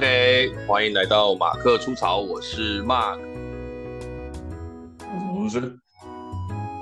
[0.00, 3.18] OK，欢迎来到马克出潮，我是 Mark。
[5.36, 5.76] 我是。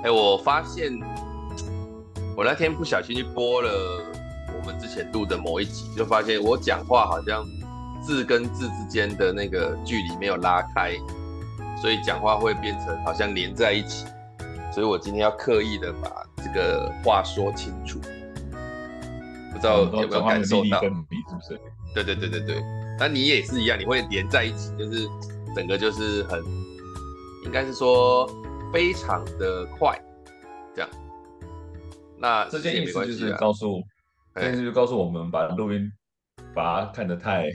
[0.05, 0.97] 哎，我发现
[2.37, 3.69] 我那天不小心去播了
[4.57, 7.45] 我们之前录的某一集，就发现我讲话好像
[8.01, 10.93] 字跟字之间的那个距离没有拉开，
[11.81, 14.05] 所以讲话会变成好像连在一起。
[14.73, 17.99] 所以我今天要刻意的把这个话说清楚。
[19.51, 20.79] 不知道有没有感受到？
[20.81, 20.95] 是不
[21.45, 21.59] 是？
[21.93, 22.63] 对对对对对，
[22.99, 25.07] 那你也是一样，你会连在一起，就是
[25.55, 26.43] 整个就是很，
[27.45, 28.27] 应该是说
[28.73, 29.97] 非常的快，
[30.75, 30.89] 这样。
[32.17, 33.81] 那这件意思就是告诉，
[34.35, 35.89] 这件事就告诉我们，把录音
[36.53, 37.49] 把它看得太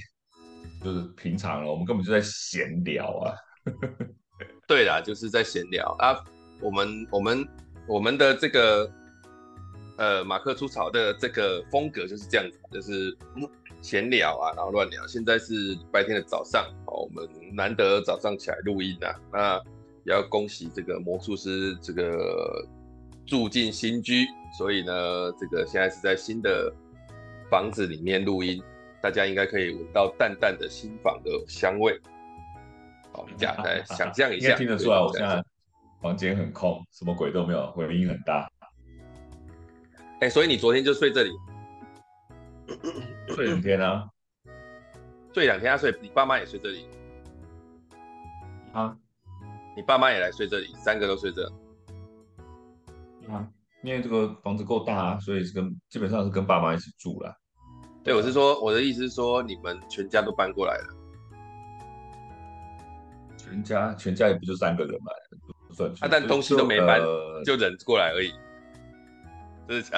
[0.82, 3.34] 就是平常了，我们根本就在闲聊啊。
[4.66, 6.18] 对啦，就是在闲聊啊。
[6.60, 7.48] 我们我们
[7.86, 8.90] 我们的这个。
[9.96, 13.16] 呃，马克出草的这个风格就是这样子，就是
[13.84, 15.06] 闲聊啊，然后乱聊。
[15.06, 19.62] 现在是白天的早上，好，我们难得早上起来录音啊，那
[20.04, 22.66] 也要恭喜这个魔术师这个
[23.26, 24.24] 住进新居，
[24.56, 24.92] 所以呢，
[25.38, 26.72] 这个现在是在新的
[27.50, 28.62] 房子里面录音，
[29.02, 32.00] 大家应该可以闻到淡淡的新房的香味。
[33.12, 35.44] 好，这样来想象一下， 听得出来，我现在
[36.00, 38.50] 房间很空，什么鬼都没有，回音很大。
[40.20, 41.30] 哎、欸，所以你昨天就睡这里，
[43.34, 44.04] 睡两天啊？
[45.32, 45.76] 睡两天啊？
[45.76, 46.86] 睡你爸妈也睡这里
[48.72, 48.96] 啊？
[49.76, 51.46] 你爸妈也来睡这里，三个都睡这？
[53.28, 53.48] 啊？
[53.82, 57.34] 因为这个房子够大啊，所以是跟基本上是跟爸妈一起住了。
[58.02, 60.84] 对，我是说，我的意思是说，你们全家都搬过来了。
[63.36, 65.12] 全家全家也不就三个人嘛，
[65.68, 65.90] 不算。
[66.00, 68.32] 啊，但东西都没搬，呃、就人过来而已。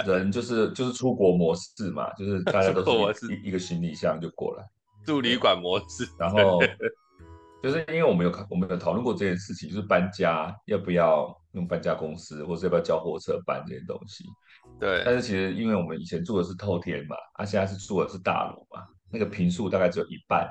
[0.06, 4.65] 人就是就是出国模式嘛，就是大家都是一一个行李箱就过来，
[5.04, 6.09] 住旅馆模式。
[6.19, 6.60] 然后
[7.62, 14.25] 就是因为我们有我们有讨论过这件事情，就是搬家要不要用搬家公司，或是要不要叫货车搬这些东西。
[14.78, 15.03] 对。
[15.04, 20.48] 但是其实因为我们以前住的是透天嘛，啊现在是住的是大楼嘛，那个平数大概只有一半，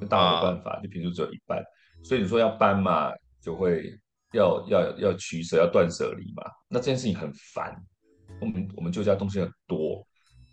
[0.00, 1.64] 那当然没办法，就平数只有一半，
[2.02, 3.98] 所以你说要搬嘛，就会
[4.32, 7.74] 要要要取舍，要断舍离嘛，那这件事情很烦。
[8.44, 10.06] 我们我们旧家东西很多，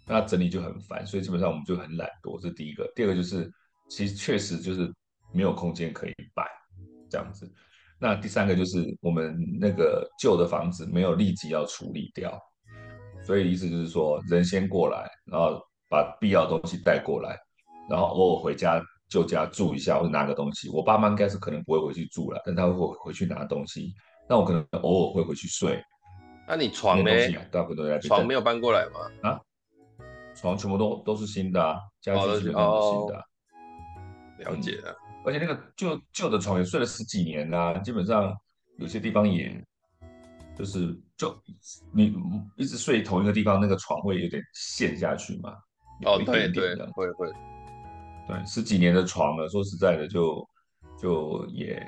[0.07, 2.40] 那整理就很烦，所以基本上我们就很懒惰。
[2.41, 2.90] 这是第一个。
[2.96, 3.52] 第二个就是，
[3.90, 4.91] 其实确实就是
[5.34, 6.46] 没有空间可以摆
[7.09, 7.52] 这样子。
[8.00, 12.40] 那第三个就是我们那个旧的房子没有立即要处理掉，
[13.24, 17.38] 所以意思就是说，人先过来，然后把必要的东西带过来，
[17.90, 20.69] 然后偶尔回家旧家住一下或者拿个东西。
[20.69, 22.73] 我爸妈应该是可能不会回去住了，但他会
[23.03, 23.94] 回去拿东西。
[24.28, 25.84] 那我可能偶尔会回去睡。
[26.52, 27.12] 那你床呢？
[28.02, 29.00] 床没有搬过来吗？
[29.30, 29.40] 啊，
[30.36, 34.52] 床全部都都是新的啊，家具基本上都是新的，啊哦。
[34.52, 38.36] 了解了，而且那个旧旧的床也睡了十几年啦，啊，基本上
[38.80, 39.64] 有些地方也，
[40.58, 41.34] 就是就
[41.94, 42.14] 你
[42.58, 45.56] 一直睡同一个地方，那个床会有点陷下去嘛。
[46.04, 47.32] 哦，对对，会会。
[48.28, 50.46] 对，十几年的床了，说实在的就，
[51.00, 51.82] 就就也。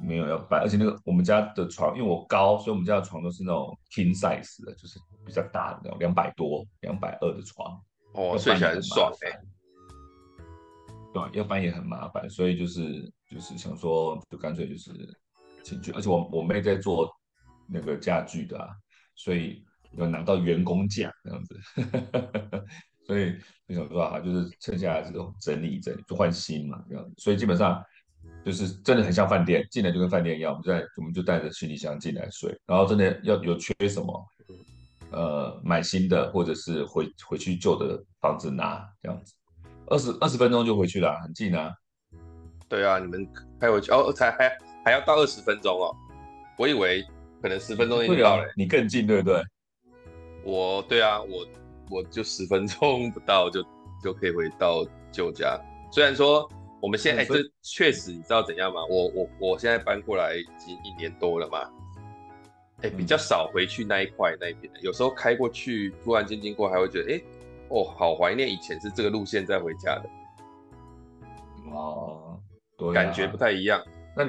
[0.00, 7.80] 没有要搬，而且那个我们家的床，因为我高，所以我们家的床都是那种 king size 的，就是比较大的那种，两百多、两百二的床。
[8.14, 9.40] 哦，睡起来很爽哎。
[11.12, 14.92] 对，要搬也很麻烦，所以就是就是想说，就干脆就是
[15.62, 15.90] 进去。
[15.92, 17.10] 而且我我妹在做
[17.66, 18.68] 那个家具的啊，
[19.14, 21.60] 所以有拿到员工奖这样子，
[23.06, 27.14] 所以就想说啊，就是剩下来这种整理整理，就换新嘛这样子。
[27.18, 27.82] 所以基本上。
[28.44, 30.52] 就是真的很像饭店，进来就跟饭店一样。
[30.52, 34.26] 我们在我们就带着行李箱进来睡，然后真的要有缺什么，
[35.10, 39.34] 呃，买新的或者是回回去旧的房子拿这样子，
[39.88, 41.74] 二十二十分钟就回去了，很近啊。
[42.68, 43.28] 对啊，你们
[43.60, 44.50] 开回去哦，才还
[44.84, 45.94] 还要到二十分钟哦。
[46.56, 47.04] 我以为
[47.42, 49.42] 可能十分钟就到了，你更近对不对？
[50.44, 51.46] 我对啊，我
[51.90, 53.62] 我就十分钟不到就
[54.02, 55.60] 就可以回到旧家，
[55.92, 56.50] 虽然说。
[56.80, 58.80] 我们现在、欸、这确实你知道怎样吗？
[58.88, 61.68] 我我我现在搬过来已经一年多了嘛，
[62.82, 67.24] 哎、欸，比较少回去那一块那一边，有时候开过去，突然间经过还会觉得，哎、欸，
[67.68, 70.08] 哦，好怀念以前是这个路线在回家的，
[71.72, 72.40] 哦，
[72.76, 73.82] 对啊，感觉不太一样。
[74.16, 74.24] 那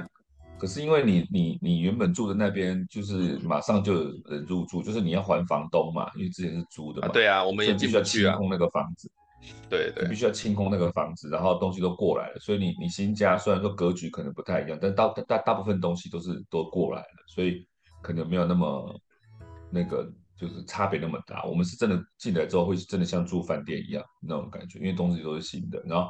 [0.57, 9.09] 可是因为你你你原本住的那边就是马上就有人入住，就是你要还房东嘛，因为之前是租的嘛，啊对啊，我们也进不去啊，清空那个房子。
[9.69, 17.67] 对对，你必须要清空那个房子，然后东西都过来了，所以你你新家虽然说格局可能不太一样，但大大大部分东西都是都过来了，所以
[18.01, 19.01] 可能没有那么
[19.71, 21.43] 那个就是差别那么大。
[21.45, 26.09] 我们是真的进来之后会真的像住饭店一样那种感觉，因为东西都是新的，然后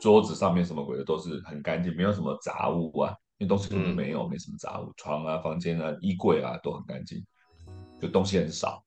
[0.00, 7.24] 桌子上面什么鬼的都是很干净，没有什么杂物啊，因为东西根本没有，没什么杂物，床啊、房间啊、衣柜啊都很干净，
[8.00, 8.82] 就东西很少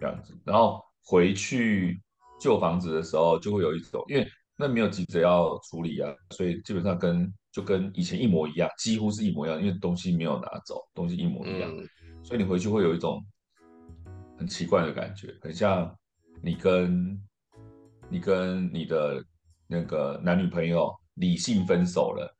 [0.00, 0.36] 这样子。
[0.44, 2.02] 然后回去
[2.40, 4.26] 旧房子的时候，就会有一种，因为
[4.56, 11.88] 那没有急着要处理啊，所以基本上跟就跟以前一模一样，几乎是一模一样，因为东西没有拿走，东西一模一样，嗯、
[12.24, 13.22] 所以你回去会有一种
[14.38, 15.94] 很奇怪的感觉，很像
[16.42, 17.20] 你跟
[18.08, 19.22] 你跟你的。
[19.72, 22.36] 那个男女朋友理性分手了，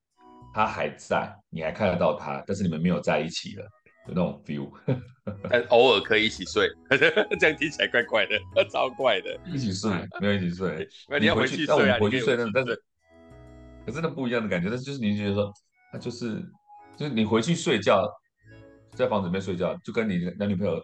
[0.52, 3.70] 他还在，你还看得到他，但是你们没有在一起了，有
[4.06, 4.70] 那种 feel。
[5.49, 6.69] 但偶尔可以一起睡，
[7.38, 8.38] 这样听起来怪怪的，
[8.70, 9.38] 超怪的。
[9.47, 10.88] 一起睡，没有一起睡。
[11.20, 12.75] 你要回去睡啊，回去睡那，但是
[13.87, 15.52] 可是那不一样的感觉，但是就是你觉得说，
[15.93, 16.43] 他就是
[16.97, 18.06] 就是你回去睡觉，
[18.94, 20.82] 在房子里面睡觉，就跟你男女朋友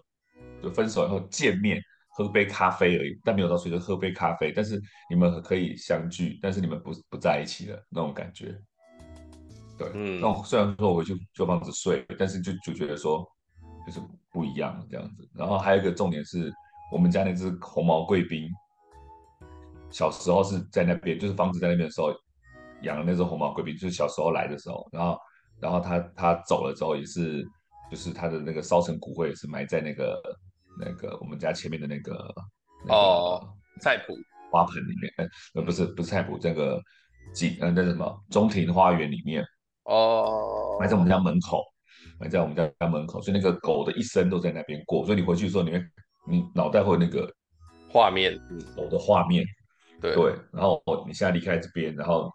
[0.62, 1.80] 就分手以后见面。
[2.18, 4.50] 喝杯咖啡而已，但没有到睡，就喝杯咖啡。
[4.50, 4.80] 但是
[5.10, 8.58] 你们可以相聚，但是你们不不在一起了那种感觉。
[9.78, 13.26] 对，嗯，那虽然说我回去旧房子睡，但是就就觉得说
[13.87, 14.00] 就是
[14.31, 15.28] 不一样这样子。
[15.34, 16.52] 然后还有一个重点是
[16.93, 18.49] 我们家那只红毛贵宾，
[19.90, 22.12] 小时候是在那边，就是房子在那边的时候
[22.82, 25.19] 养的那只红毛贵宾，就是小时候来的时候，然后
[25.61, 27.43] 然后他他走了之后也是，
[27.90, 30.20] 就是他的那个烧成骨灰也是埋在那个。
[30.78, 32.12] 那个我们家前面的那个
[32.88, 33.40] 哦，
[33.81, 34.14] 菜圃
[34.50, 36.78] 花盆里面，呃，不是不是菜圃，这个
[37.32, 39.43] 景呃那什么中庭花园里面
[39.87, 41.62] 哦，埋在我们家门口，
[42.21, 45.83] 埋在我们家家门口，所以那个狗的一生都在那边过，所以你回去的时候，你会
[46.29, 47.33] 你脑袋会有那个
[47.91, 48.38] 画面，
[48.77, 49.44] 狗的画面，
[50.00, 52.31] 对对，然后你现在离开这边，然后。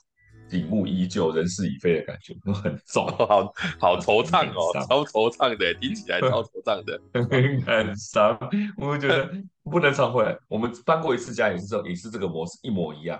[0.50, 7.00] 景物依旧，人事已非的感觉都很重， 好 好惆怅哦，超惆怅的，听起来超惆怅的，
[7.66, 8.38] 很伤。
[8.76, 9.32] 我们觉得
[9.64, 10.38] 不能常回来。
[10.50, 13.18] 我们搬过一次家，也是这也是这个模式一模一样，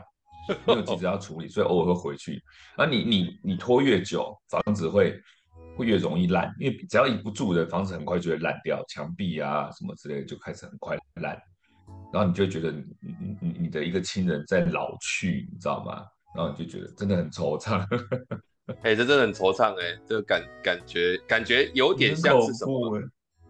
[0.66, 2.42] 没有急着要处理，所以偶尔会回去。
[2.78, 5.20] 而你你你拖越久，房子会
[5.78, 11.40] 会越容易烂，因为只要一不住的房子，很快就会烂掉，墙壁啊什么之类的就开始很快烂，
[12.12, 16.04] 然后你就觉得你你你你的一个亲人在老去，你知道吗？
[16.36, 17.86] 然后你就觉得真的很惆怅，
[18.84, 23.02] 哎、欸，这真的很惆怅哎，这个感感觉感觉有点像是什么？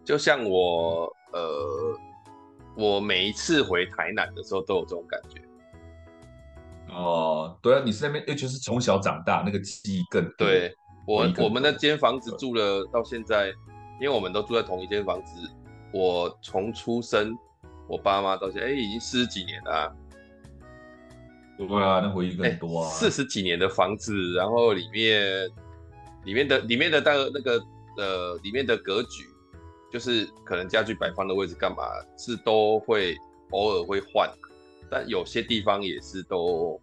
[0.03, 1.95] 就像我呃，
[2.75, 5.39] 我每一次回台南的时候都有这种感觉。
[6.91, 10.73] 哦，对啊，你是那边，尤其是从小长大，那个记忆更对。
[11.07, 13.47] 我我们那间房子住了到现在，
[13.99, 15.49] 因为我们都住在同一间房子，
[15.93, 17.35] 我从出生，
[17.87, 19.91] 我爸妈到现在，哎、欸，已经四十几年了、啊。
[21.57, 22.89] 对啊，那回忆更多啊。
[22.89, 25.49] 四十几年的房子，然后里面
[26.23, 27.63] 里面的里面的那个那个
[27.97, 29.25] 呃里面的格局，
[29.91, 31.83] 就是可能家具摆放的位置干嘛
[32.17, 33.15] 是都会
[33.51, 34.29] 偶尔会换，
[34.91, 36.79] 但有些地方也是都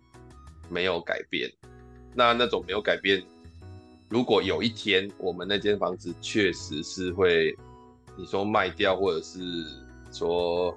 [0.68, 1.48] 没有改变。
[2.14, 3.22] 那那种没有改变，
[4.08, 7.54] 如果有一天我们那间房子确实是会
[8.16, 9.38] 你说卖掉，或者是
[10.10, 10.76] 说。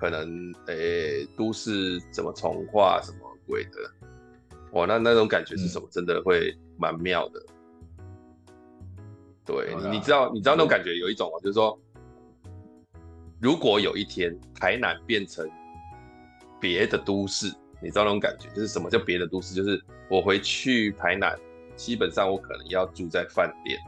[0.00, 3.18] 可能诶、欸，都市怎么重化什么
[3.48, 3.70] 鬼的，
[4.70, 5.88] 哇，那那种感觉是什么？
[5.90, 7.44] 真的会蛮妙的。
[9.44, 11.76] 对，你你知道你知道那种感觉有一种就是说，
[13.40, 15.50] 如果有一天台南变成
[16.60, 17.46] 别的都市，
[17.80, 19.54] 你知道那种感觉就是什么叫别的都市？
[19.54, 21.38] 就是我回去台南，
[21.76, 23.78] 基本上我可能要住在饭店，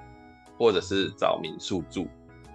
[0.58, 2.08] 或者是找民宿住。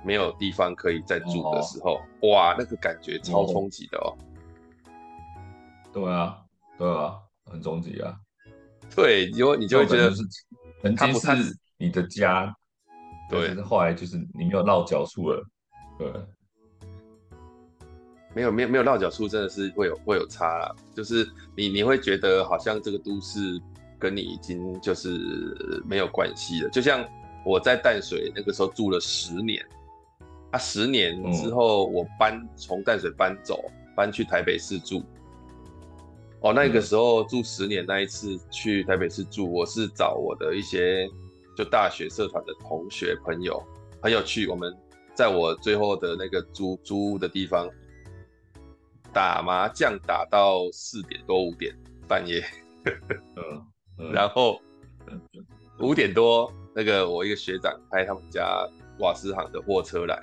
[0.04, 4.14] 没有地方可以再住的时候，哦、哇，那个感觉超冲击的哦。
[5.92, 6.38] 对啊，
[6.78, 8.16] 对啊，很冲击啊。
[8.96, 10.22] 对，因为你就会觉得是
[10.84, 12.56] 曾经是你的家，
[13.32, 15.44] 对，但是后来就是你没有落脚处了。
[15.98, 16.14] 对，
[18.36, 20.76] 没有没有没有落脚处，真的是会有会有差啦。
[20.94, 23.60] 就是你你会觉得好像这个都市
[23.98, 25.18] 跟你已经就是
[25.88, 26.70] 没有关系了。
[26.70, 27.04] 就像
[27.46, 29.66] 我在淡水那个时候住了十年。
[30.52, 33.60] 他、啊、十年之后，我搬从淡水搬走，
[33.94, 35.04] 搬去台北市住。
[36.40, 41.10] 哦，那个时候住十年那一次去台北市住，我是找我的一些
[41.58, 43.62] 就大学社团的同学朋友，
[44.02, 44.48] 很有趣。
[44.48, 44.74] 我们
[45.14, 47.70] 在我最后的那个租租屋的地方
[49.16, 51.74] 打麻将，打到四点多五点
[52.06, 52.44] 半夜。
[53.98, 54.62] 嗯，然后
[55.80, 58.46] 五点多，那个我一个学长开他们家
[59.00, 60.20] 瓦斯行的货车来。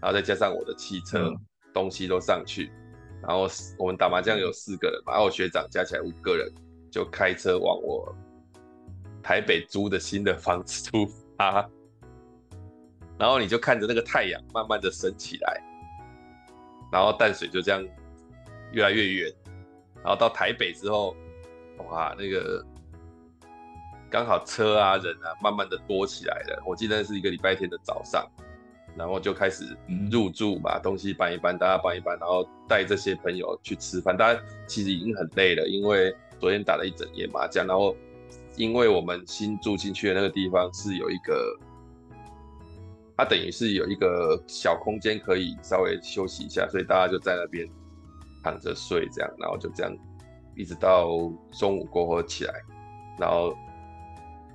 [0.00, 1.36] 然后再加上我的汽车，嗯、
[1.74, 2.72] 东西都上去，
[3.20, 3.46] 然后
[3.78, 6.50] 我们打麻将有四个人，然后我学长加起来五个人，
[6.90, 8.16] 就开车往我
[9.22, 11.68] 台北租的新的房子出发。
[13.18, 15.62] 然后你就看着那个太阳慢慢的升起来，
[16.90, 17.86] 然后淡水就这样
[18.72, 19.32] 越来越远，
[20.02, 21.14] 然后到台北之后，
[21.90, 22.64] 哇，那个
[24.10, 26.62] 刚好车啊人啊慢慢的多起来了。
[26.66, 28.26] 我记得是一个礼拜天的早上，
[28.96, 29.76] 然后就开始
[30.10, 34.16] 入住，嘛东西搬一搬，大家搬一搬，然后带这些朋友去吃饭。
[34.16, 37.96] 大家其实已经很累了，因为昨天打了一整夜麻将，然后
[38.56, 41.58] 因为我们新住进去的那个地方是有一个。
[43.14, 47.68] 它等于是有一个小空间可以稍微休息一下，所以大家就在那边
[48.42, 49.96] 躺着睡，这样，然后就这样
[50.56, 51.08] 一直到
[51.52, 52.54] 中午过后起来，
[53.18, 53.56] 然后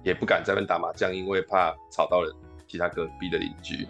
[0.03, 2.35] 也不敢在那边打麻将，因为怕吵到了
[2.67, 3.87] 其他隔壁的邻居，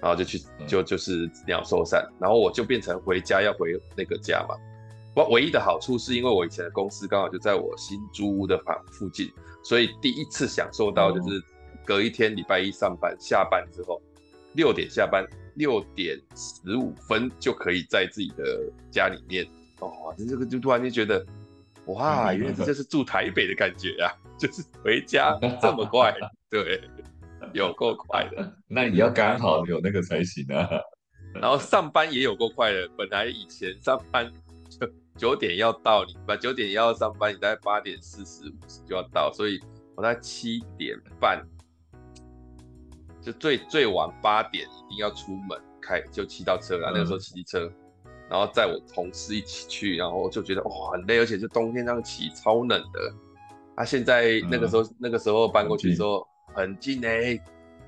[0.00, 4.54] 然后就去就就是鸟兽散，然后我就变成回家要回那个家嘛。
[5.14, 9.30] 我唯一的好处是因为我以前的公司刚好就在我新租屋的房附近，
[9.62, 11.42] 所以第一次享受到就是。
[11.86, 14.00] 隔一天礼拜一上班，下班之后
[14.54, 15.22] 六点下班，
[15.54, 19.46] 六点十五分就可以在自己的家里面
[19.80, 21.24] 哦，这个就突然间觉得，
[21.86, 26.14] 哇，原来这就是住台北的感觉啊， 就是回家这么快，
[26.48, 26.80] 对，
[27.52, 28.52] 有够快的。
[28.68, 30.68] 那你要刚好有那个才行啊。
[31.34, 34.32] 然后上班也有够快的，本来以前上班
[34.70, 39.60] 就九点要到，你把九点要上班，你大概八点四十五十就要到，所以
[39.96, 41.44] 我在七点半。
[43.24, 46.90] 就最最晚八点一定要出门开，就骑到车了。
[46.92, 47.70] 那个时候骑车，
[48.28, 53.14] 然后载我同事一起去，然后就觉得哇很累，而且就冬天这样骑超冷的。
[53.76, 57.42] 啊，现在那个时候、嗯、那个时候搬过去的时候很近哎、欸，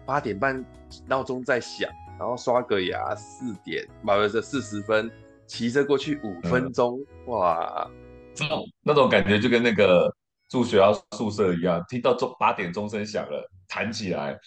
[0.07, 0.65] 八点半
[1.07, 1.89] 闹钟在响，
[2.19, 5.11] 然后刷个牙四点，不是四十分，
[5.47, 7.91] 骑车过去五分钟，嗯、哇，
[8.35, 10.13] 这种那种感觉就跟那个
[10.49, 14.39] 住学校宿舍一样，听到钟八点钟声响了，弹起来。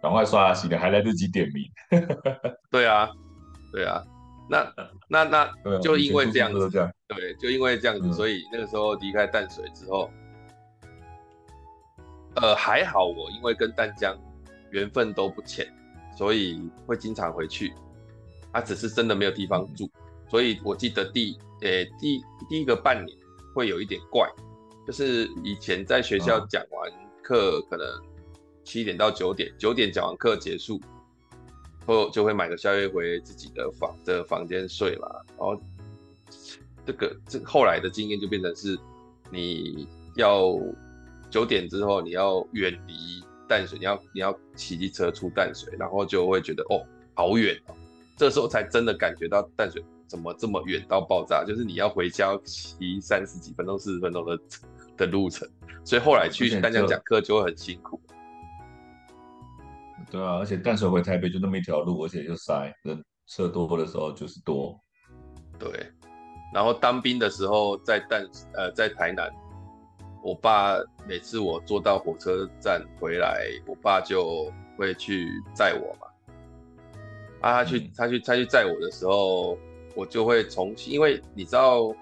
[0.00, 1.64] 赶快刷牙洗脸，还来得及点名。
[2.70, 3.10] 对啊，
[3.72, 4.00] 对啊，
[4.48, 4.72] 那
[5.10, 6.70] 那那就因为这样子，
[7.08, 10.08] 对，就因为这样子，嗯、所以那个时候离开淡水之后，
[12.36, 14.16] 呃，还好我因为跟淡江
[14.70, 15.66] 缘分都不浅，
[16.16, 17.74] 所以会经常回去。
[18.52, 23.18] 他、啊、只是真的没有地方住，嗯、所以我记得第呃、欸、第第一个半年
[23.52, 24.28] 会有一点怪，
[24.86, 27.86] 就是以前在学校讲完课可能。
[28.68, 30.78] 七点到九点，九点讲完课结束
[31.86, 35.08] 后，就会买个宵夜回自己的房的房间睡嘛。
[35.28, 35.58] 然后
[36.84, 38.78] 这个这后来的经验就变成是，
[39.30, 40.54] 你要
[41.30, 46.84] 九点之后你要远离淡水，你要你要骑机车出淡水，然后就会觉得哦
[47.14, 47.74] 好远哦，
[48.18, 54.38] 这时候才真的感觉到淡水怎么这么远到爆炸，就是你要回家骑三十几分钟、四十分钟的
[54.98, 55.48] 的路程，
[55.86, 57.98] 所以后来去淡江讲课就会很辛苦。
[60.10, 64.74] 对啊，而且淡水回台北就那么一条路，而且又塞，人车多的时候就是多。
[65.58, 65.70] 对，
[66.54, 69.30] 然后当兵的时候在淡呃在台南，
[70.24, 76.06] 我爸每次我坐到火车站回来，我爸就会去载我嘛。
[77.42, 79.58] 啊，他去、嗯、他去他去载我的时候，
[79.94, 81.94] 我就会重新，因为你知道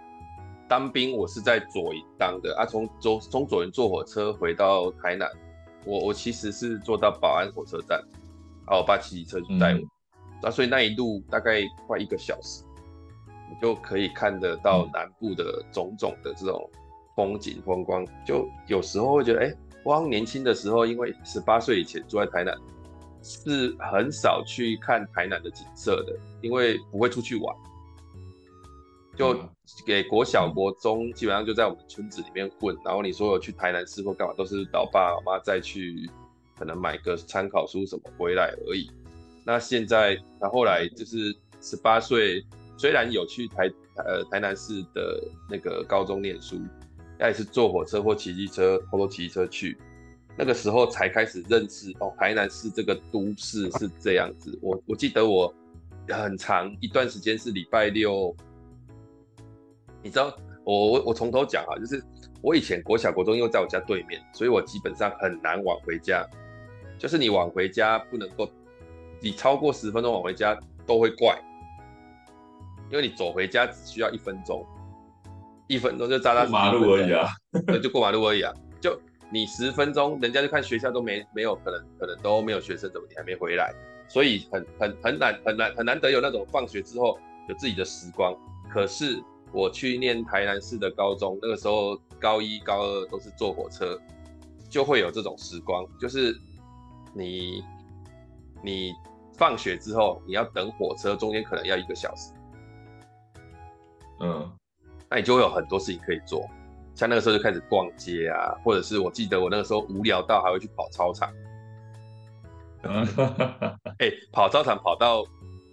[0.69, 5.29] 当兵我是在左营当的啊，从左从左营坐火车回到台南。
[5.87, 7.99] 我我其实是坐到保安火车站，
[8.67, 9.79] 然后我爸骑车去带我，
[10.43, 12.65] 那、嗯啊、所以那一路大概快一个小时，
[13.49, 16.69] 你就可以看得到南部的种种的这种
[17.15, 18.05] 风景风光。
[18.25, 22.53] 就有时候会觉得，哎、欸，我好像年轻的时候，因为十八岁以前住在台南，
[23.23, 27.57] 是很少去看台南的景色的，因为不会出去玩。
[29.17, 29.35] 就
[29.87, 36.09] 给国小国中基本上就在我们村子里面混，然后你说有去台南市或干嘛，都是老爸老妈再去，
[36.59, 38.91] 可能买个参考书什么回来而已。
[39.43, 42.45] 那现在，那后来就是十八岁，
[42.77, 46.61] 虽然有去台呃台南市的那个高中念书，
[47.19, 49.79] 但也是坐火车或骑机车，偷偷骑车去。
[50.37, 54.59] 那个时候才开始认识哦，台南市这个都市是这样子。
[54.61, 55.55] 我我记得我
[56.09, 58.37] 很长一段时间是礼拜六。
[60.07, 60.33] 你知道
[60.63, 62.01] 我我我从头讲啊，就是
[62.41, 66.25] 我以前国小国中又在我家对面，所以我基本上很难晚回家。
[66.97, 68.49] 就是你晚回家不能够，
[69.21, 71.37] 你超过十分钟晚回家都会怪，
[72.89, 74.65] 因为你走回家只需要一分钟，
[75.67, 77.27] 一分钟就扎扎马路而已啊，
[77.67, 78.53] 对，就过马路而已啊。
[78.81, 78.97] 就
[79.29, 83.75] 你十分钟，人家就看学校都没没有可能可能都没有学生，怎么你还没回来？
[84.07, 88.33] 所以很很很难很难很难得有那种放学之后有自己的时光，
[88.73, 89.21] 可是。
[89.53, 93.99] 我去念台南市的高中，那个时候高一高二都是坐火车，
[94.69, 96.37] 就会有这种时光，就是
[97.15, 97.65] 你
[98.63, 98.93] 你
[99.35, 102.33] 放学之后你要等火车，中间可能要一个小时，
[104.21, 104.51] 嗯，
[105.09, 106.49] 那你就会有很多事情可以做，
[106.95, 111.33] 像那个时候就开始逛街啊，或者是我记得我那个时候无聊到还会去跑操场。
[112.83, 115.25] 哎、欸，跑操场跑到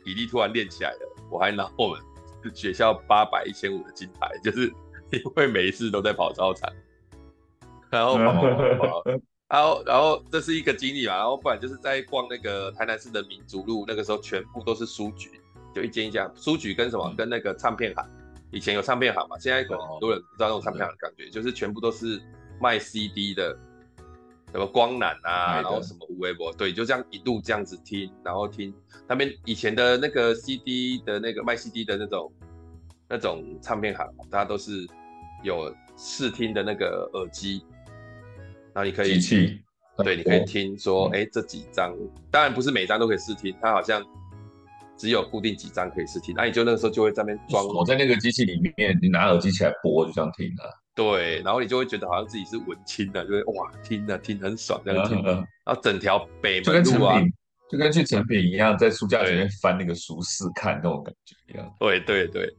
[0.04, 2.02] 体力突然练起来了，我还拿我们
[2.54, 4.68] 学校八百、一千五的金牌，就是
[5.12, 6.72] 因为每一次都在跑操场，
[7.90, 9.04] 然后跑跑跑 跑，
[9.48, 15.30] 然后然后这是一个经历嘛，然后不然就是在逛那个台南市的民族路，那个时候全部都是书局，
[15.74, 18.10] 就一间一家书局跟什么跟那个唱片行，
[18.52, 22.22] 以前有唱片行嘛，现在可能很多人不知道那种唱片行的感觉，就是全部都是
[22.60, 23.58] 卖 CD 的。
[24.54, 28.72] 什么光缆啊，然后什么无微博，对，就这样一路这样子听，然后听
[29.08, 32.32] 那边以前的那个 CD 的那个卖 CD 的那种
[33.10, 34.88] 那种唱片行，大家都是
[35.42, 37.66] 有试听的那个耳机，
[38.74, 39.20] 然后你可以，
[40.04, 41.92] 对，你可以听说，哎、嗯，这几张，
[42.30, 44.06] 当然不是每张都可以试听，它好像
[44.96, 50.83] 只有固定几张可以试听，那你就那个时候就会在那边装，我在那个机器里面，你拿耳机起来播，就这样听了。
[50.96, 57.20] 对，然后你就会觉得好像自己是文青的，就会哇听的听很爽这样听，然后整条北门路啊，
[57.68, 61.76] 就跟去成品一样，在书架里面翻那个书试看那种感觉一样。
[61.80, 62.56] 对对对，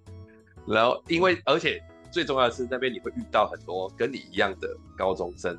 [0.66, 5.56] 然后因为而且最重要的是那边你会遇到很多跟你一样的高中生，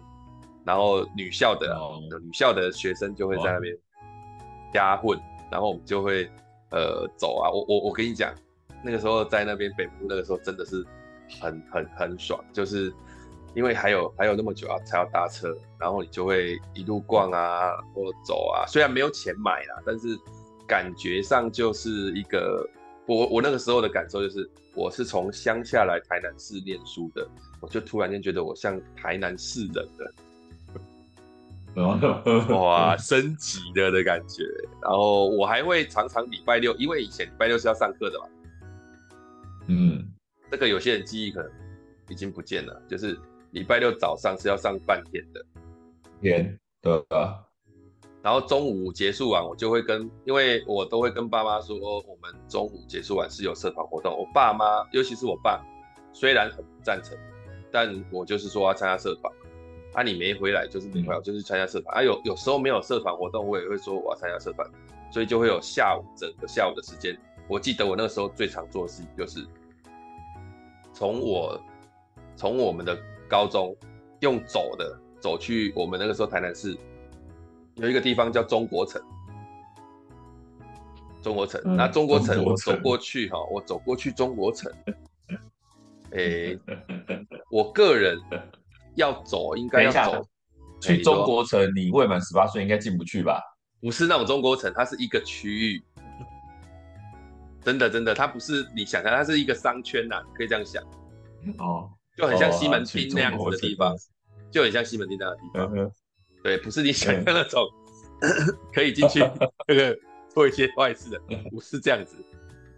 [0.65, 3.73] 然后女校的、哦、女校的学生就会在那边
[4.73, 5.17] 瞎混，
[5.49, 6.29] 然后我们就会
[6.71, 8.35] 呃走啊，我我我跟你讲，
[8.83, 10.85] 那个时候在那边北部那个时候真的是。
[11.41, 12.93] 很很很爽，就是
[13.53, 20.17] 因为还有还有那么久啊，才要搭车，然后你就会一路逛啊或走啊，虽然没有钱买啦，但是
[20.67, 22.67] 感觉上就是一个
[23.05, 27.27] 我我那个时候的感受就是，我是从乡下来台南市念书的，
[27.59, 30.11] 我就突然间觉得我像台南市人的，
[32.55, 34.43] 哇，升级了的感觉。
[34.81, 38.25] 然后我还会常常礼拜六，因为以前礼拜六是要上课的嘛，
[39.67, 40.11] 嗯。
[40.55, 41.51] 这个有些人记忆可能
[42.07, 43.19] 已经不见了，就是
[43.51, 45.45] 礼拜六早上是要上半天的，
[46.21, 47.43] 天，对啊。
[48.23, 54.17] 然后中午结束完，我就会跟，因为我都会跟爸妈说，我们中午结束完是有社团活动。
[54.17, 55.61] 我爸妈，尤其是我爸，
[56.13, 57.17] 虽然很不赞成，
[57.69, 59.29] 但我就是说要参加社团。
[59.91, 61.97] 啊，你没回来就是没回来，嗯、就是参加社团。
[61.97, 64.65] 啊，有有时候没有社团活动，我也会说我要参加社团，
[65.11, 67.13] 所以就会有下午整个下午的时间。
[67.49, 69.45] 我记得我那个时候最常做的事情就是。
[70.95, 71.61] 从我
[72.37, 73.75] 从我们的高中
[74.21, 76.75] 用走的走去我们那个时候台南市
[77.75, 79.01] 有一个地方叫中国城，
[81.21, 84.71] 中国城，嗯、那中国城我走过去哈，我走过去中国城，
[86.11, 86.59] 哎、欸，
[87.51, 88.17] 我个人
[88.95, 90.25] 要走应该要走
[90.79, 93.41] 去中国城，你未满十八岁应该进不去吧？
[93.81, 95.83] 不是那种中国城，它是一个区域。
[97.65, 100.83] 真的真的，它不是你想象，它是一个商圈呐、啊，可以这样想。
[101.57, 103.97] 哦，就很像西门町那样子的地方，哦、
[104.51, 105.75] 就很像西门町那样的地方。
[105.75, 105.91] 嗯、
[106.43, 107.67] 对，不是你想象那种、
[108.21, 108.31] 嗯、
[108.71, 109.19] 可以进去
[109.67, 109.97] 那个
[110.29, 112.15] 做一些坏事的，不是这样子。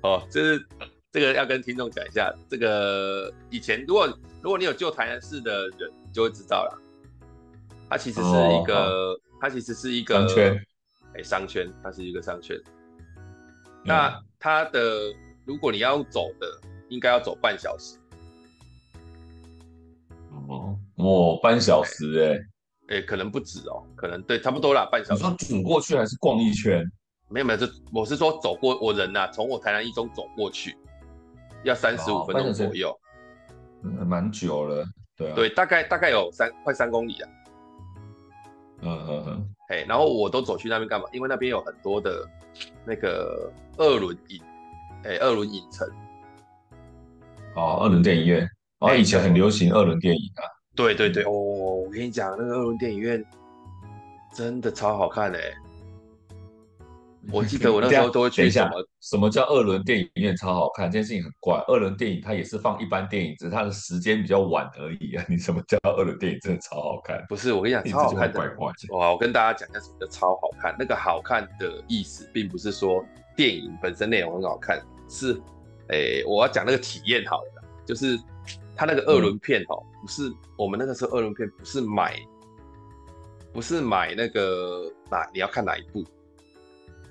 [0.04, 0.66] 哦，就是
[1.12, 4.08] 这个要跟听众讲一下，这个以前如果
[4.42, 6.82] 如果你有旧台南市的人，就会知道了。
[7.90, 10.66] 它其实是一个，哦、它其实是一个商圈，
[11.14, 12.58] 哎，商圈，它是一个商圈。
[13.84, 15.14] 那、嗯它的，
[15.46, 16.48] 如果你要走的，
[16.90, 17.98] 应该要走半小时。
[20.48, 25.24] 哦，哦，半小时哎、欸，哎、欸，可能不止哦，可能对，差不多啦，半小时。
[25.24, 26.86] 你说走过去还是逛一圈？
[27.30, 30.78] 没有没有，这我是说走过，我人呐、啊，从我台南一中走过去，
[31.64, 32.98] 要三十五分钟左右，
[33.84, 34.86] 嗯，蛮久了，
[35.18, 37.30] 对啊，对，大概大概有三快三公里啊。
[38.82, 41.08] 嗯嗯嗯，哎，然后我都走去那边干嘛？
[41.12, 42.28] 因为那边有很多的。
[42.84, 44.42] 那个二轮影，
[45.04, 45.88] 哎、欸，二轮影城，
[47.54, 50.42] 哦，二轮电影院，哦，以前很流行二轮电影啊。
[50.76, 53.24] 对对对，哦，我跟你讲，那个二轮电影院
[54.34, 55.54] 真的超好看嘞、欸。
[57.34, 58.50] 我记得我那时候都会去。
[58.50, 58.72] 什么？
[59.02, 60.90] 什么叫二轮电影院超好看？
[60.90, 61.62] 这件事情很怪。
[61.68, 65.26] 二轮电影它也是放一般电影，只是它的时间比较晚而已啊。
[65.30, 66.40] 你什么叫二轮电影？
[66.40, 67.24] 真的超好看？
[67.28, 68.40] 不是，我跟你讲，超好看的。
[68.90, 70.76] 哇，我跟大家讲一下什么叫超好看。
[70.80, 73.04] 那个好看的意思，并不是说
[73.36, 75.34] 电影本身内容很好看，是，
[75.90, 78.18] 诶、欸，我要讲那个体验好了，就是
[78.76, 82.16] 它那个二轮片哦，嗯、不是我们那个时候二轮片不是买，
[83.52, 86.06] 不是买那个哪你要看哪一部？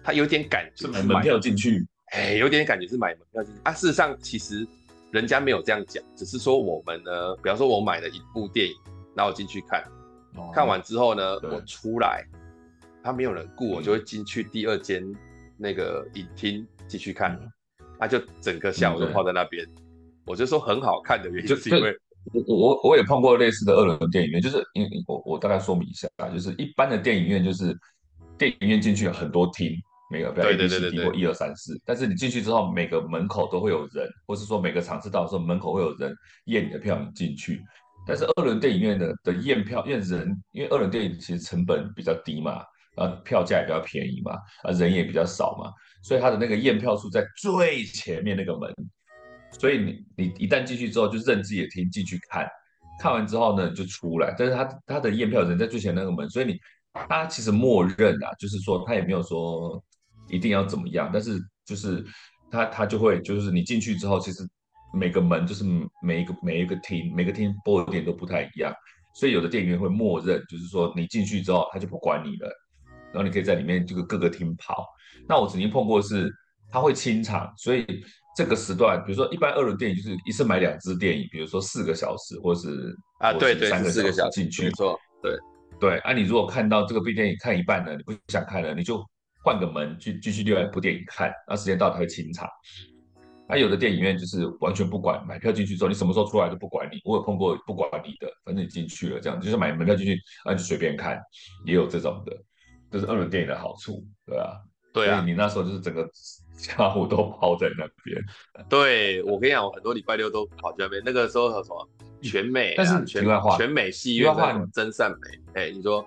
[0.07, 3.61] 他有点感觉是买门票进去，哎，有点感觉是买门票进去。
[3.65, 3.73] 啊。
[3.73, 4.65] 事实上，其实
[5.11, 8.73] 人家没有这样讲，只是说我们呢，比方说我买了一部电影，
[9.17, 9.83] 然后进去看，
[10.37, 12.25] 哦、看完之后呢，我出来，
[13.03, 15.05] 他没有人顾我，就会进去第二间
[15.59, 17.53] 那个影厅继续看，他、嗯。
[17.99, 19.65] 啊、就整个下午都泡在那边。
[19.65, 19.83] 嗯、
[20.27, 21.93] 我就说很好看的原因，就是因为
[22.33, 27.77] 我我我也碰过类似的二轮电影院，就是因为我我大概说明一下啊，就是一般的电影院就是
[28.39, 29.77] 电影院进去有很多厅，
[30.11, 36.15] 每个不要 A B C D 或一二三四，但是你进去之后，每个门口都会有人，或是说每个场次到的时候，门口会有人
[36.47, 37.63] 验你的票，你进去。
[38.07, 42.63] 但是二轮电影院的的验票验人，因为二轮电影其实成本比较低嘛，
[42.97, 48.73] 然后票价也比较便宜嘛，啊人也比较少嘛，所以他的那个验票处在最前面那个门。
[49.59, 52.47] 所以你你一旦进去之后，就认自己的厅进去看，
[53.01, 54.35] 看完之后呢，就出来。
[54.39, 56.59] 但是他他的验票人在最前那个门，所以你
[57.09, 59.83] 他其实默认啊，就是说他也没有说
[60.29, 62.05] 一定要怎么样，但是就是
[62.51, 64.43] 他他就会就是你进去之后，其实
[64.93, 65.65] 每个门就是
[66.03, 68.73] 每一个每一个厅每个厅播的点都不太一样，
[69.15, 72.51] 所以有的电影院会默认，就是说你进去之后他就不管你了，
[73.13, 74.87] 然后你可以在里面这个各个厅跑。
[75.29, 76.33] 那我曾经碰过是
[76.71, 77.85] 他会清场，所以。
[78.37, 85.39] 这个时段，比如说一般二轮电影就是一次买两支电影，比如说四个小时，或是啊，对对，三个小时进去，没错，对
[85.81, 85.99] 对。
[86.01, 89.03] 啊，你如果看到这个 B 电影看一半了，你不想看了，你就
[89.47, 91.33] 换个门去继续另外一部电影看。
[91.47, 92.49] 那时间到，它会清场。
[93.49, 96.99] 那，有的电影院就是完全不管，买票进去之后，你什么时候出来都不管你。
[97.05, 101.23] 我有碰过不管你的，反正你进去了，这样就是买门票进去，那就随便看，
[101.65, 102.37] 也有这种的，
[102.91, 104.61] 这是二轮电影的好处，对吧？
[104.93, 106.09] 对啊，你那时候就是整个
[106.57, 108.21] 下午都泡在那边。
[108.69, 111.01] 对，我跟你讲，我很多礼拜六都跑去那边。
[111.05, 111.89] 那个时候有什么
[112.23, 115.17] 全美、啊，但是题外话，全美戏院的真善美。
[115.55, 116.05] 哎，你说，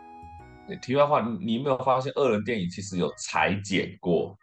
[0.77, 4.37] 题外话，你有没有发现二轮电影其实有裁剪过？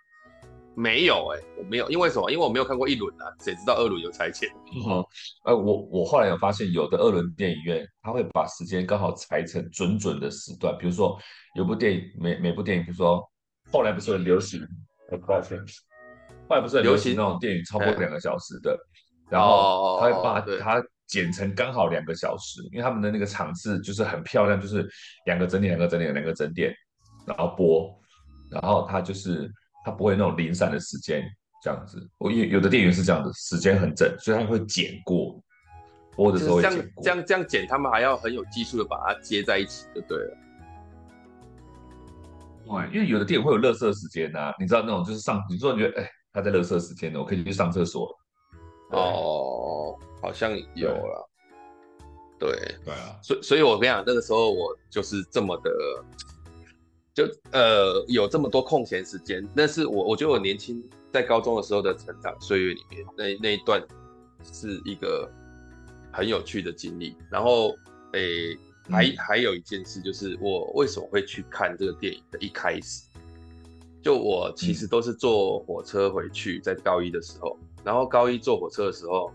[0.75, 2.31] 没有哎、欸，我没有，因为什么？
[2.31, 4.49] 因为我没有看过一轮啊，谁知道二轮有裁剪？
[4.87, 5.05] 嗯，
[5.45, 11.19] 呃，我我后来有发现，有的二轮电影院他会把时间刚好裁成准准的时段，比如说
[11.55, 13.23] 有部电影，每每部电影，比如说。
[13.73, 14.61] 后来不是很流行，
[15.11, 15.59] 很抱歉，
[16.49, 18.79] 后来不是很流行那种电影超过两个小时的，
[19.29, 24.89] 然后他会把它剪成刚好两个小时，因为他们的那个场次就是很漂亮，就是
[25.27, 26.75] 两个整点，两个整点，两个整点，
[27.27, 27.97] 然后播，
[28.51, 29.51] 然后他就是
[29.85, 31.23] 他不会那种零散的时间
[31.63, 32.05] 这样子。
[32.19, 35.41] 我有有的电影是这样子，时间很整，所以他会剪过，
[36.17, 37.05] 播的时候会剪过。
[37.05, 40.37] 这样这样剪，他们还要很有技术的把它接在一起就对了。
[42.67, 48.13] 对因为有的电影会有乐色时间呐、啊，你知道那种就是上，你说你觉得哎，他在乐色时间呢，我可以去上厕所。
[48.91, 51.29] 哦，好像有了。
[52.39, 52.51] 对
[52.85, 55.71] 对啊，所以所以我跟你讲，那个时候我就是这么的，
[57.15, 63.83] 就呃有这么多空闲时间，那是我我觉得我年轻在高中的时候的成长岁月里面，那那一段
[64.53, 65.31] 是一个
[66.13, 67.17] 很有趣的经历。
[67.31, 67.75] 然后
[68.13, 68.57] 诶。
[68.89, 73.03] 还还有一件事，就是我为什么会去看这个电影的一开始，
[74.01, 79.31] 就我其实都是坐火车回去，在高一的时候，然后高一坐火车的时候，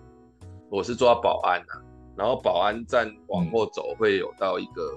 [0.70, 1.82] 我是坐到保安啊，
[2.18, 4.94] 然后保安站往后走会有到一个，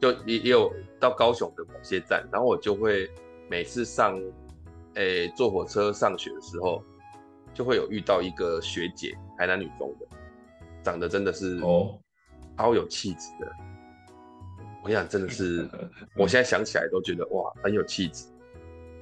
[0.00, 0.68] 就也也有
[0.98, 3.08] 到高雄的某些站，然后我就会
[3.48, 4.20] 每次上，
[4.94, 6.82] 诶坐火车上学的时候，
[7.54, 10.06] 就会有遇到一个学姐，台南女中的，
[10.82, 11.96] 长得真的是哦。
[12.56, 13.52] 超有气质的，
[14.84, 15.68] 我想真的是，
[16.16, 18.26] 我现在想起来都觉得哇，很有气质。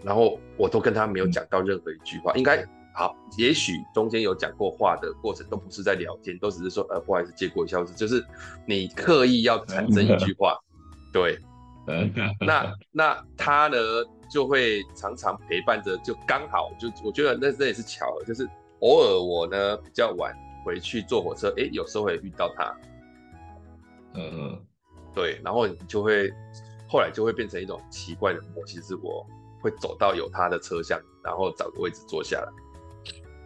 [0.02, 8.24] 然后我都跟他没有讲到任何一句话，应该好，也许中间有讲过话的过程都不是在聊天，都只是说呃，不好意思借过一下，就是
[8.66, 10.58] 你刻意要产生一句话，
[11.12, 11.38] 对，
[12.40, 13.76] 那那他呢
[14.30, 18.48] 就会常常陪伴着，就刚好就我觉得那那也是巧了，就是
[18.80, 22.76] 偶尔我呢比较晚回去坐火车，哎，有时候会遇到他。
[24.14, 24.66] 嗯嗯，
[25.14, 26.30] 对，然后你就会
[26.86, 29.26] 后来就会变成一种奇怪的默契，是我
[29.62, 32.48] 会走到有他的车厢，然后找个位置坐下来，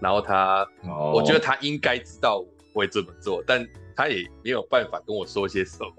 [0.01, 2.47] 然后他，哦、我觉得他应该知道我
[2.81, 5.93] 会这么做，但他也没有办法跟我说些什么。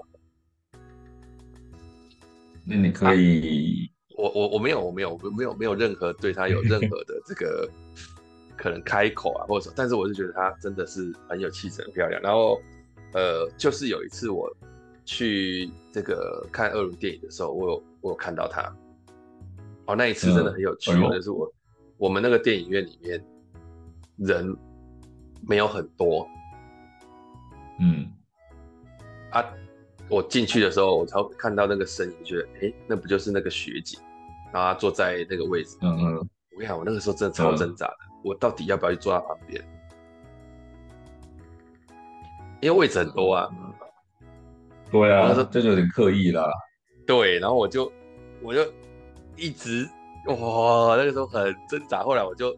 [2.65, 7.69] 那你可以，啊、我我我没有我没有没有没有任何对他有任何的这个
[8.55, 12.61] 可能开口啊或者什么，但是我是觉得他真的是很有气质，很漂亮，然后。
[13.13, 14.53] 呃，就是有一次我
[15.05, 18.61] 去这个看二轮电影的时候，我有我有看到他。
[19.85, 21.49] 哦，那一次真的很有趣，就是我
[21.97, 23.25] 我们那个电影院里面
[24.17, 24.55] 人
[25.47, 26.27] 没有很多。
[27.79, 28.11] 嗯。
[29.31, 29.43] 啊，
[30.09, 33.97] 我进去的时候，我才看到那个身影，觉得哎，那不就是那个学姐？
[34.53, 35.77] 然后她坐在那个位置。
[35.81, 36.15] 嗯嗯。
[36.17, 39.63] 我跟你讲，我那个时候真的超挣扎的，嗯、我到底要不要去坐她旁边？
[42.59, 43.47] 因为位置很多啊，
[44.91, 46.43] 对啊，这就有点刻意啦。
[47.05, 47.91] 对，然后我就
[48.41, 48.61] 我就
[49.35, 49.87] 一直
[50.25, 52.01] 哇，那个时候很挣扎。
[52.01, 52.57] 后来我就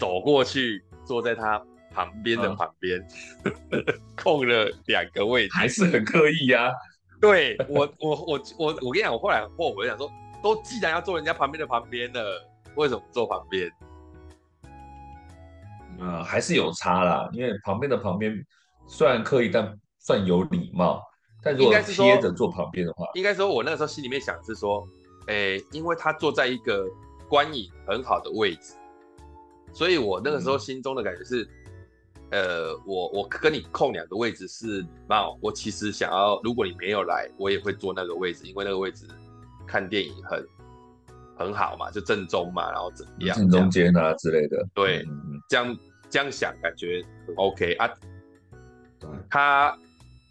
[0.00, 2.98] 走过去，坐在他旁边的旁边、
[3.44, 3.84] 嗯、
[4.16, 6.72] 空了两个位置，还是很刻意呀、啊。
[7.20, 10.10] 对我，我，我，我，我跟你讲，我后来很后悔，我想说，
[10.42, 12.42] 都既然要坐人家旁边的旁边了，
[12.76, 13.70] 为什么坐旁边？
[16.00, 18.34] 嗯，还是有差啦，因为旁边的旁边
[18.88, 21.02] 虽然刻意，但算有礼貌。
[21.42, 24.86] 但如果贴着坐旁边的话，应该说，我那个时候心里面想的是说，
[25.26, 26.86] 哎、欸，因为他坐在一个
[27.28, 28.74] 观影很好的位置，
[29.72, 31.42] 所以我那个时候心中的感觉是。
[31.44, 31.48] 嗯
[32.32, 39.04] 呃，我我跟你空两个位置是礼貌，我其实想要，如果你没有来，我也会坐那个位置，因为那个位置
[39.66, 40.46] 看电影很
[41.36, 44.64] 很好嘛，就正中嘛，然后怎么样，正中间啊之类的。
[44.72, 45.76] 对，嗯、这样
[46.08, 47.90] 这样想感觉很 OK 啊。
[49.28, 49.76] 他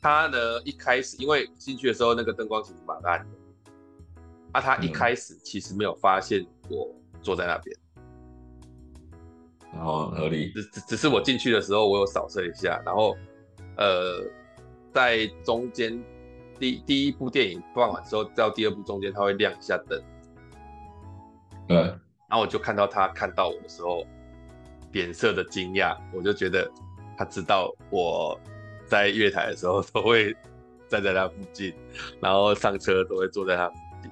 [0.02, 3.72] 他呢一开始因为进去的时候那个灯光其实蛮暗的，
[4.54, 6.90] 啊，他一开始其实没有发现我
[7.22, 7.78] 坐在那边。
[9.72, 13.16] 然后合理，只只只是我进去的时候，我有扫射一下，然后，
[13.78, 14.24] 呃，
[14.92, 16.04] 在中间
[16.60, 20.02] 第第一部电影放完之后，到第二部中间，它会亮一下灯，
[21.68, 24.04] 对，然后我就看到他看到我的时候，
[24.92, 26.70] 脸色的惊讶，我就觉得
[27.16, 28.40] 他知道我
[28.88, 30.36] 在月台的时候都会
[30.88, 31.74] 站在他附近，
[32.20, 34.12] 然后上车都会坐在他附近，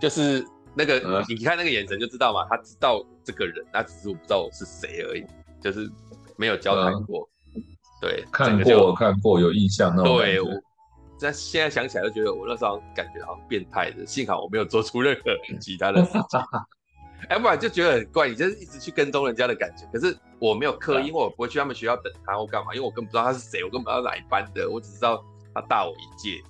[0.00, 0.46] 就是。
[0.74, 5.24] 那个，嗯、你看那个眼神就知道嘛，他知道这个人，他只是我不知道我是谁而已，
[5.60, 5.90] 就是
[6.36, 7.28] 没有交谈过。
[7.54, 7.62] 嗯、
[8.00, 10.16] 对，看过看过有印象那种。
[10.16, 10.50] 对，我
[11.18, 15.30] 在现在想起来就觉得我那时候感觉好像变态的，幸好我没有做出任何
[15.60, 16.40] 其他的事情。
[17.28, 19.86] 哎，不然就觉得很怪，你就是一直去跟踪人家的感觉。
[19.92, 26.42] 可是我没有刻意，因为我不会去他们学校等他或干嘛，因为我根本不知道他是谁，我根本不知道哪一班的，我只知道他大我一届。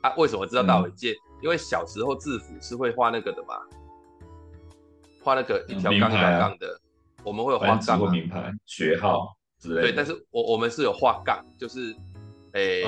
[0.00, 1.12] 啊，为什么知道大我一届？
[1.12, 3.54] 嗯因为小时候制服是会画那个的嘛，
[5.22, 6.76] 画那个一条杠杠的，
[7.22, 9.82] 我们会有画杠、名牌、学号之类的。
[9.82, 11.94] 对，但是我我们是有画杠，就是
[12.54, 12.84] 诶，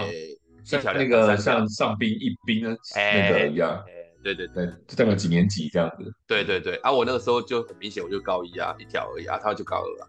[0.65, 3.81] 像那个像上兵一兵的那个一样。
[4.25, 6.13] 对对对，就代表几年级这样子。
[6.27, 10.05] 对对对，啊，我那个时候就很明显，我就高一啊，一条而已啊，他就高二啊。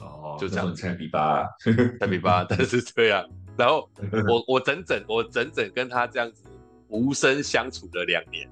[0.00, 1.48] 哦，就这样，才比八，
[1.98, 3.26] 才比八，但是这样，
[3.56, 3.88] 然后
[4.28, 6.44] 我 我整整我整整跟他这样子。
[6.92, 8.46] 无声相处了两年，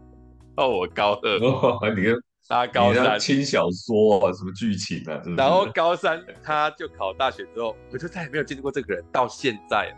[0.56, 2.16] 到我高二，哦、你跟
[2.48, 5.20] 他高三轻小说啊，什么剧情啊？
[5.22, 9.94] 是是然后高三他就考大学之后，我就再也没有见过这个人，到现在。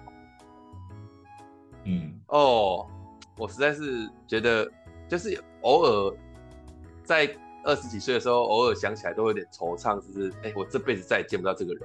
[1.85, 2.85] 嗯，哦，
[3.38, 4.68] 我实在是觉得，
[5.09, 6.16] 就是偶尔
[7.05, 7.33] 在
[7.64, 11.83] 二十几岁的时候，偶尔想起来都有点惆怅，就是哎、欸，我这辈子再也见不到这个人。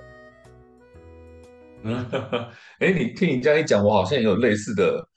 [1.84, 2.06] 嗯，
[2.80, 5.08] 哎、欸，你听你这样一讲，我好像也有类似的。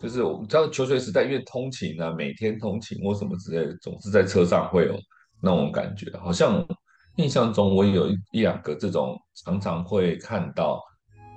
[0.00, 4.98] 就是我们知道求学时代，因为通勤啊，每天通勤或什么之类的，总是在车上会有
[5.40, 6.14] 那种感觉。
[6.18, 6.66] 好像
[7.16, 10.82] 印象中我也有一一两个这种常常会看到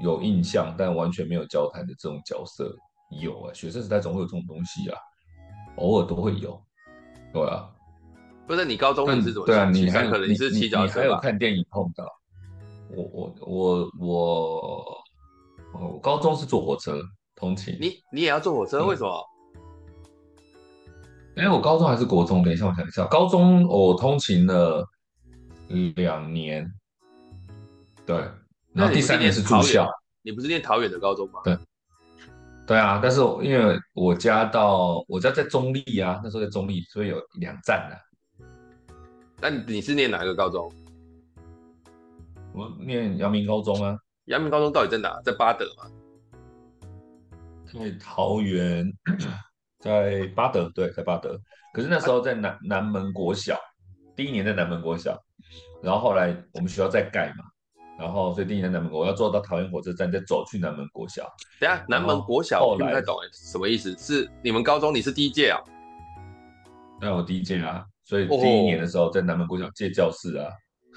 [0.02, 2.76] 有印象但完全没有交谈的这种角色，
[3.22, 4.98] 有啊，学生时代总会有这种东西啊，
[5.78, 6.62] 偶尔都会有，
[7.34, 7.70] 对啊。
[8.46, 9.46] 不是你高中你是怎么？
[9.46, 12.06] 对啊，你还可能你是骑脚车还有看电影碰到？
[12.96, 14.98] 我我我我
[15.74, 17.02] 我高中是坐火车。
[17.38, 18.86] 通勤，你你也要坐火车？
[18.86, 19.26] 为什么？
[21.38, 22.44] 因为我高中还是国中？
[22.44, 23.06] 等一下，我想一下。
[23.06, 24.84] 高中我通勤了
[25.96, 26.68] 两年，
[28.08, 28.28] 对，
[28.74, 29.88] 然后第三年是住校。
[30.24, 31.40] 你不是念桃园的高中吗？
[31.44, 31.56] 对，
[32.66, 33.00] 对啊。
[33.02, 38.46] 但是因为我家到我家在中立啊，那时候在中立，所以有两站的。
[39.40, 40.74] 那你是念哪个高中？
[42.56, 43.96] 我念阳明高中啊。
[44.26, 45.22] 阳明高中到底在哪？
[45.24, 45.84] 在八德吗？
[47.74, 48.92] 在桃园，
[49.80, 51.40] 在巴德，对，在巴德。
[51.74, 53.58] 可是那时候在南南门国小，
[54.16, 55.18] 第一年在南门国小，
[55.84, 57.44] 然后后来我们学校在盖嘛，
[58.00, 61.24] 然后所以第一年南门国，我要坐到桃园火车站，再走去南门国小。
[61.60, 63.96] 等下，南门国小我不太懂哎，什么意思？
[63.98, 65.60] 是你们高中你是第一届啊？
[67.00, 70.50] 那我第一届啊，所以第一年的时候在南门国小借教室啊，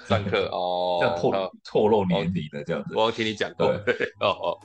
[0.07, 1.31] 上课 哦，这样透
[1.63, 2.95] 透露年龄的这样子。
[2.95, 4.59] 我听你讲过，对， 哦哦。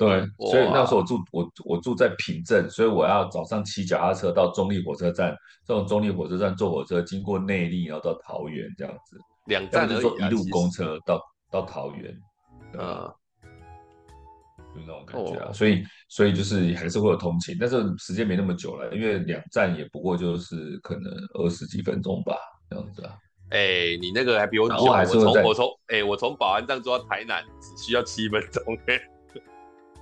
[0.00, 5.36] 对，所以那时候我住我我住在平镇，所以我要早上骑脚踏车到中立火车站，
[5.66, 12.18] 从中立火车站坐火车经过内坜，然后到桃园这样子，两站而已，坐一路公车到到桃园，
[12.78, 13.12] 啊，
[14.74, 15.52] 就那种感觉啊。
[15.52, 22.34] 所以所以就是还是会有通勤，但是时间没那么久了，因为两站也不过就是可能二十几分钟吧，
[22.70, 23.12] 这样子啊。
[23.50, 28.64] 哎，你那个还比我久，我从我从哎我从保安站坐到台南只需要七分钟。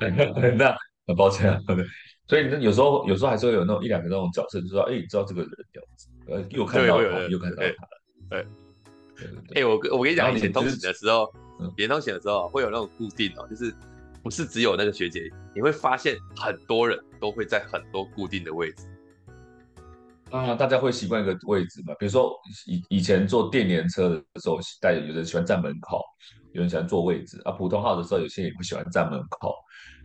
[0.57, 1.77] 那很抱歉啊，对，
[2.27, 7.63] 所以你有时候有时候还是会有那种一两个那种角色，就说哎，你知道这个人这样子，呃，又看到他，又看到他，
[8.31, 8.47] 对，
[9.55, 13.75] 哎，我我跟你讲，以前通勤的时候，嗯，连通勤的时候会有那种固定哦，就是
[14.23, 18.85] 不是只有那个学姐，你会发现很多人都会在很多固定的位置。
[20.31, 21.95] 啊，大家会习惯一个位置嘛？
[21.99, 22.31] 比如说
[22.67, 26.05] 以以前坐电联车的时候，大家有人喜欢站门口，
[26.53, 27.53] 有人喜欢坐位置啊。
[27.53, 29.55] 普通号的时候，有些人也会喜欢站门口。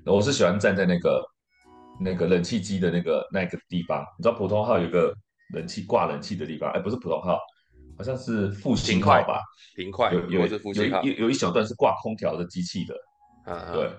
[0.06, 1.24] 我是喜欢站在那个
[2.00, 4.02] 那个冷气机的那个那个地方。
[4.18, 5.13] 你知道普通号有个
[5.54, 6.72] 冷气挂冷气的地方？
[6.72, 7.39] 哎，不是普通号，
[7.98, 9.42] 好像是复兴号吧？
[9.76, 10.60] 平快，有有有
[11.04, 12.96] 有有一小段是挂空调的机器的。
[13.46, 13.89] 啊啊对，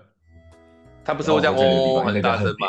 [1.04, 2.68] 它不是会这样嗡嗡很大声吗？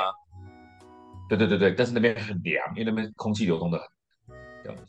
[1.28, 3.88] 对对对对，但是那边很凉，因为那边空气流通的很
[4.64, 4.86] 这样子。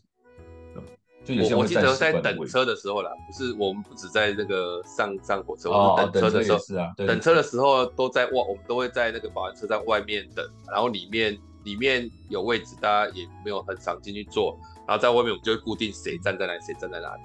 [1.29, 17.23] 我我记得在等车的时候啦，不是我们不止在那个上上火车，哦、我们等车的时候是啊，对等车的时候都在外，我们都会在那个保安车站外面等，然后里面里面有位置，大家也没有很常进去坐，然后在外面我们就会固定谁站在哪里，谁站在哪里。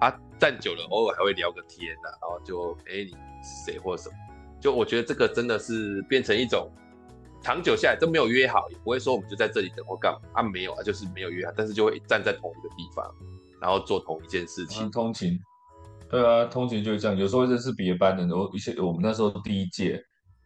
[0.00, 3.10] 啊，站久了偶尔还会聊个天呐、啊，然后就哎你
[3.42, 4.14] 是谁或者什么，
[4.60, 6.70] 就我觉得这个真的是变成一种。
[7.44, 13.04] 长久下来都没有约好，也不会说我们就在这里等或干嘛啊，没有啊，就是没有约好，但是就会站在同一个地方，
[13.60, 14.86] 然后做同一件事情。
[14.86, 15.38] 啊、通勤，
[16.08, 20.02] 对啊，通勤就是这样，有时候会认识别班的，然后一些我们那时候第一届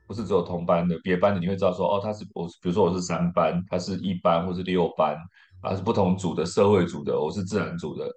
[0.09, 5.17] 不是只有同班的，别班的你会知道说哦，他是我，比如说我是三班，他是一班或是六班，
[5.63, 8.11] 啊是不同组的，社会组的，我是自然组的，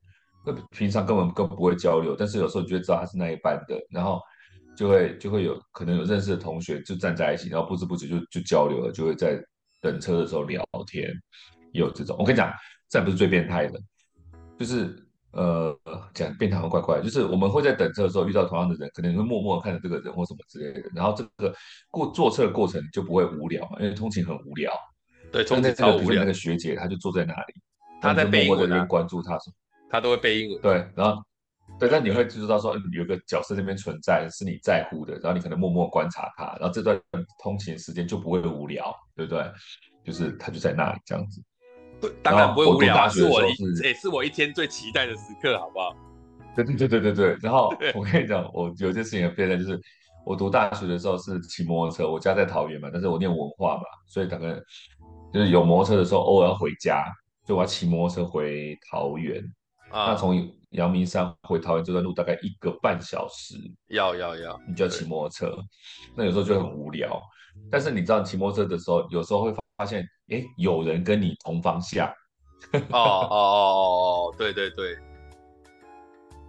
[0.44, 4.20] 那平常根本根本不会交流，但是有时候你就会知道他是那一班的，然后。
[4.82, 9.40] 就会就会有可能有认识的同学就站在一起，然后不知不觉就就交流了，就会在
[9.80, 11.08] 等车的时候聊天，
[11.72, 12.16] 也有这种。
[12.18, 12.52] 我跟你讲，
[12.90, 13.80] 这不是最变态的，
[14.58, 14.98] 就是
[15.34, 15.80] 呃
[16.16, 21.54] 讲变态很怪怪，就是我们会在等车的时候遇到同样的人，可能会默默看着这个人或什么之类的，然后这个
[21.92, 24.74] 过坐车的过程就不会无聊嘛，因为通勤很无聊。
[25.32, 26.22] 对，通勤超无聊。
[26.22, 27.54] 那个学姐她就坐在那里，
[28.02, 29.54] 她在背英文，关注她什么，
[29.92, 30.60] 她都会背英文。
[30.60, 31.24] 对，然后。
[31.82, 36.96] 对，但你会知道说，有个角色那边存在是你在乎的，然后你可能默默观察他，然后这段
[37.42, 39.44] 通勤时间就不会无聊，对不对？
[40.06, 41.42] 就是他就在那里这样子，
[42.00, 45.96] 对，当然不会无聊啊，是我一是也是我一天最期待的时刻，好不好？
[46.56, 47.38] 对对对对对对。
[47.42, 49.82] 然后我跟你讲，我有件事情很变态，就是
[50.24, 54.54] 我读大学的时候是骑摩托车，我家在桃园嘛，但是我念文化嘛，所以大概
[55.34, 57.04] 就是有摩托车的时候，偶尔要回家，
[57.48, 59.44] 就我要骑摩托车回桃园。
[59.92, 63.56] 啊，那从阳明山回桃园这段路大概一个半小时，
[63.88, 65.58] 要要要，你就要骑摩托车，
[66.16, 67.22] 那有时候就很无聊。
[67.70, 72.08] 但是你知道骑摩托车的时候，有时候会发现，哎，有人跟你同方向。
[72.74, 74.96] 哦哦哦哦哦，对对对，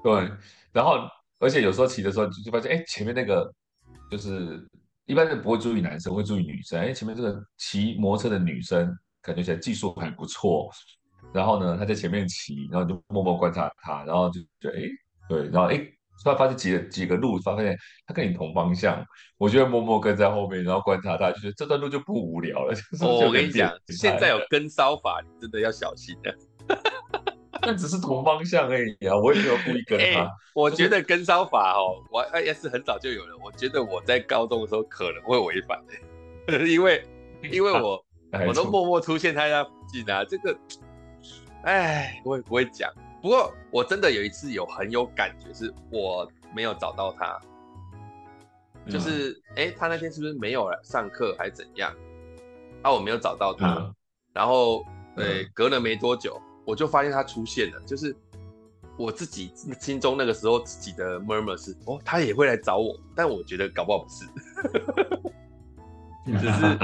[0.04, 0.30] 对。
[0.72, 0.98] 然后，
[1.40, 3.52] 而且有时候骑的时候就就发现，哎，前面那个
[4.10, 4.64] 就是
[5.06, 6.80] 一般人不会注意男生，会注意女生。
[6.80, 10.70] 哎，前面这个骑摩托车的女生感觉起来技术还不错。
[11.32, 14.82] 然后呢，他在前面骑，然后就默默观察他，然后就觉得哎，
[15.28, 15.78] 对，然后哎，
[16.22, 19.04] 突然发现几个几个路，发现他跟你同方向，
[19.38, 22.74] 我就会默默跟在后面，然后观察他，就觉得这段路就不无聊了。
[22.74, 26.36] 就是、哦，我跟你讲，现在有跟骚法，你真的要小心的。
[27.64, 30.28] 那只是同方向而已啊，我也没有故意跟 他。
[30.54, 33.36] 我觉得跟骚法哦，我哎也是很早就有了。
[33.42, 37.02] 我觉得我在高中的时候可能会违反的， 因为
[37.50, 37.94] 因为我、
[38.32, 40.54] 啊、我都默默出现在他附近啊，这个。
[41.64, 42.92] 哎，我也不会讲。
[43.20, 47.40] 不过我真的有一次有很有感觉，是我没有找到他，
[48.90, 51.94] 就是哎、嗯，他那天是不是没有来上课还是怎样？
[52.82, 53.94] 啊，我没有找到他，嗯、
[54.32, 57.80] 然后对，隔了没多久，我就发现他出现了。
[57.86, 58.12] 就是
[58.98, 64.26] 我自己心中那个时候自己的 murmur 是哦，他也会来找我，但我觉得搞不好不是，
[66.40, 66.78] 只是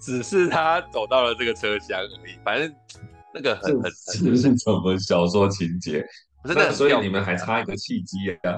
[0.00, 2.74] 只是他走到了这个车厢而已，反正。
[3.32, 6.04] 那个很很是是什么小说情节？
[6.44, 8.56] 真的，所以你们还差一个契机啊！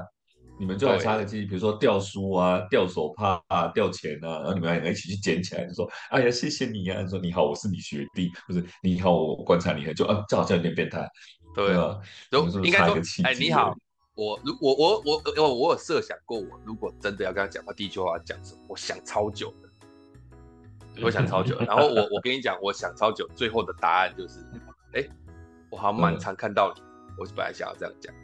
[0.60, 11.08] 你们就还差一个契机，比如说掉书啊、掉手帕啊、掉钱啊，然后你们两个一起去捡起来，就说：“哎呀，谢谢你啊！”说：“你好，我是你学弟。”不是“你好，我观察你很久。”啊，这好像有点变态。
[11.54, 11.98] 对啊，
[12.30, 13.74] 都应该说：“哎，你好，
[14.14, 18.60] 我如我我我我我有设想过，我如果真的要跟他讲话，第一句话讲什么？
[18.68, 19.68] 我想超久的。
[21.00, 24.40] 我想超久，然后我我跟你讲，我想超久，最后的答案就是，
[24.92, 25.02] 哎，
[25.70, 26.82] 我好像蛮常看到你，
[27.18, 28.14] 我本来想要这样讲，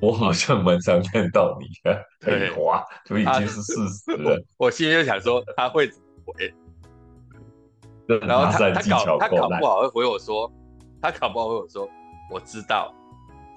[0.00, 4.38] 我好像蛮常看到你的，对，哇，就已经是事实了。
[4.58, 5.90] 我，我心里就想说他会
[6.26, 6.54] 回，
[8.20, 10.52] 然后他他搞他搞不好会回我说，
[11.00, 11.88] 他搞不好会回我说，
[12.30, 12.94] 我知道，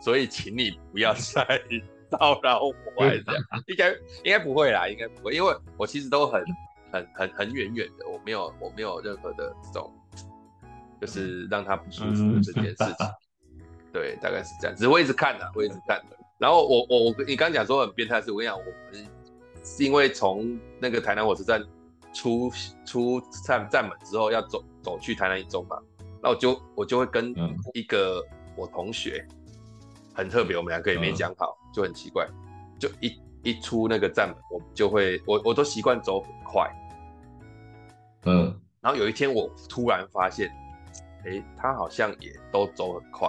[0.02, 1.62] 所以请你不要再
[2.10, 3.90] 骚扰我，这样，应该
[4.24, 6.42] 应该不会啦，应该不会，因为我其实都很。
[6.92, 9.92] 很很很远远的，我没有我没有任何的这种，
[11.00, 13.08] 就是让他不舒服的这件事情。
[13.94, 14.76] 对，大概是这样。
[14.76, 16.18] 只是我一直看的，我一直看的。
[16.38, 19.08] 然后我我我，你刚刚讲说很变态，是我跟你讲，我们
[19.64, 21.64] 是因为从那个台南火车站
[22.14, 22.52] 出
[22.86, 25.78] 出站站门之后，要走走去台南一中嘛，
[26.22, 27.34] 那我就我就会跟
[27.74, 28.26] 一个
[28.56, 29.24] 我同学，
[30.16, 32.28] 很特别，我们两个也没讲好，就很奇怪，
[32.80, 36.72] 就一一出那个站门，我就会我我都习惯走很快，
[38.26, 40.52] 嗯，然后有一天我突然发现，
[41.26, 43.28] 哎，他好像也都走很快。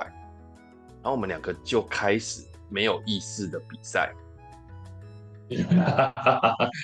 [1.02, 4.12] 然后我们两个就开始没有意识的比赛，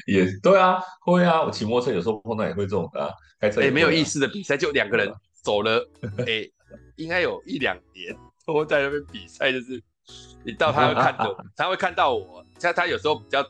[0.07, 5.09] 也对啊，会啊，我骑摩托车有时候碰到也会这种的啊，开车也、啊、没有意识的比赛，就两个人
[5.45, 5.89] 走了，
[6.27, 6.49] 哎，
[6.97, 9.81] 应该有一两年都在那边比赛，就是
[10.45, 13.41] 你到他会看着， 他会看到我，像他有时候比较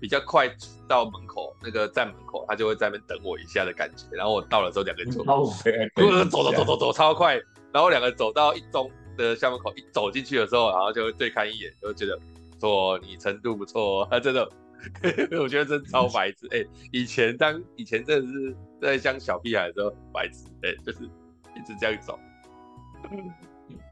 [0.00, 0.48] 比较快
[0.88, 5.22] 到门口那个站门口，他就会在那边等我一下的感觉，然后我到了之后两个人就
[6.30, 7.34] 走走走走走超快，
[7.72, 8.90] 然后两个人走到一中。
[9.16, 12.20] 的校门口一走进去的时候，然后就会对看一眼，就觉得
[12.60, 14.46] 说你程度不错，哦他真的，
[15.40, 16.46] 我觉得真超白痴。
[16.50, 22.18] 哎、欸，以前当以前真的是在像小屁孩的时候白痴，哎、欸，就是一直这样走。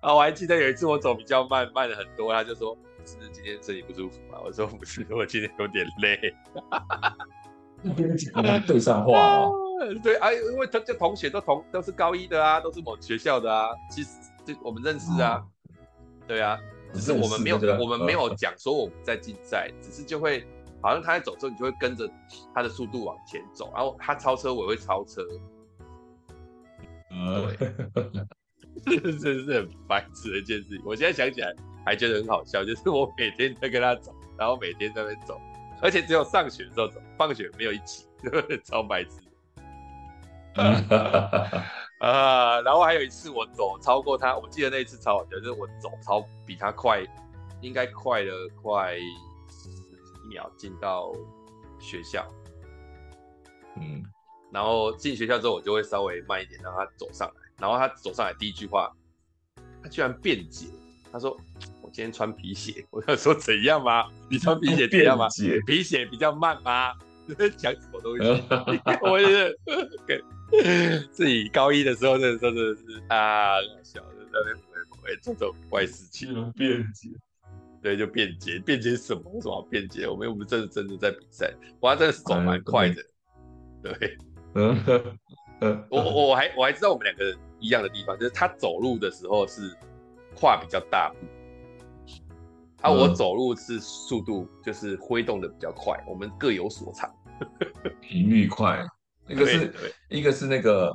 [0.03, 2.77] 啊，我还记得有一次我走比较慢，慢了很多，他就说
[3.07, 4.39] 是今天身体不舒服吗？
[4.45, 6.35] 我说不是，我今天有点累。
[8.67, 9.53] 对上话哦。
[10.03, 14.11] 对啊，因为他这同学都同都是高一的啊，都是某学校的啊，其实。
[14.47, 15.43] 就我们认识啊，
[16.29, 16.61] 对啊，
[16.93, 20.47] 只是我们没有我们没有讲说我们在竞赛，只是就会
[20.83, 22.07] 好像他在走之后，你就会跟着
[22.55, 25.23] 他的速度往前走，然后他超车我也会超车，
[27.09, 27.57] 对，
[29.17, 30.83] 这是很白痴的一件事情。
[30.85, 31.51] 我现在想起来
[31.85, 35.41] 还觉得很好笑，就是我每天在跟他走，然后每天在那边走，
[35.83, 38.07] 而且只有上学的时候走，放学没有一起，
[38.65, 39.11] 超白痴。
[42.01, 47.03] 啊，然后还有一次我走超过他，我记得那一次超好笑，就是我走超比他快，
[47.61, 48.97] 应该快了快
[49.49, 51.13] 十几秒进到
[51.81, 52.27] 学校，
[53.77, 54.03] 嗯，
[54.53, 58.93] 然后进学校之后我就会稍微慢一点让他走上来，然后他走上来第一句话，
[59.83, 60.67] 他居然辩解，
[61.11, 61.39] 他说我
[61.95, 64.11] 今天穿皮鞋， 我要说怎样吗？
[64.29, 65.29] 你穿皮鞋怎样吗？
[65.65, 66.93] 皮鞋比较慢吗？
[67.57, 68.43] 讲什么东西？
[69.03, 69.59] 我也是。
[71.13, 74.57] 自己高一的时候，那真的是啊，小的在那边
[75.01, 77.09] 会做这种怪事情，辩解，
[77.81, 79.23] 对，就辩解，辩解什么？
[79.33, 80.07] 为什么要辩解？
[80.09, 83.03] 我们我们真的真的在比赛，我还真的是走蛮快的，
[83.83, 84.19] 对，
[84.55, 84.77] 嗯
[85.61, 89.75] 嗯，我我还我还知道我们两个人一样的地方，就是他走路的时候是
[90.37, 91.27] 跨比较大步，
[92.85, 97.11] 啊，我走路是速度就是挥动的比较快，我们各有所长，
[98.03, 98.85] 频率快。
[99.27, 99.75] 一个是
[100.11, 100.95] 一个是那个，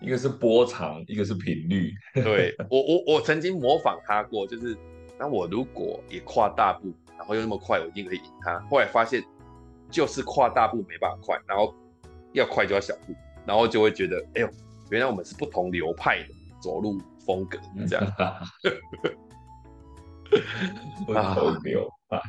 [0.00, 1.92] 一个是波长，一个是频率。
[2.14, 4.76] 对我我我曾经模仿他过，就是
[5.18, 8.60] 那我如果也跨大步，然后又那么快，我一定可以赢他。
[8.70, 9.20] 后来发现
[9.90, 11.74] 就是跨大步没办法快，然后
[12.34, 13.12] 要快就要小步，
[13.44, 14.50] 然后就会觉得，哎呦，
[14.90, 16.28] 原来我们是不同流派的
[16.62, 17.58] 走路风格，
[17.88, 18.06] 这样。
[21.06, 22.20] 不同流派，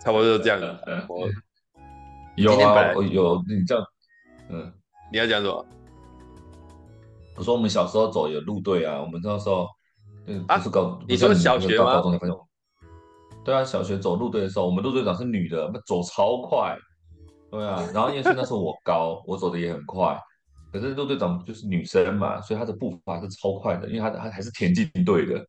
[0.00, 0.80] 差不多就这样了。
[1.08, 1.28] 我
[2.36, 3.84] 有啊，有你这样。
[4.48, 4.72] 嗯，
[5.12, 5.66] 你要讲什么？
[7.36, 9.68] 我说我们小时候走有路队啊，我们那时候，
[10.26, 11.84] 嗯，啊，不是高，你说小学吗？
[11.94, 12.36] 高中才发现。
[13.44, 16.76] 对啊，小学走路队的时候，我们路队长是女的，那走超快。
[17.50, 20.18] 对啊，然后因为是那时候我高， 我走的也很快，
[20.72, 25.46] 可是路队长就是女生嘛，所以她的步伐是超快的，因为她她还是田径队的，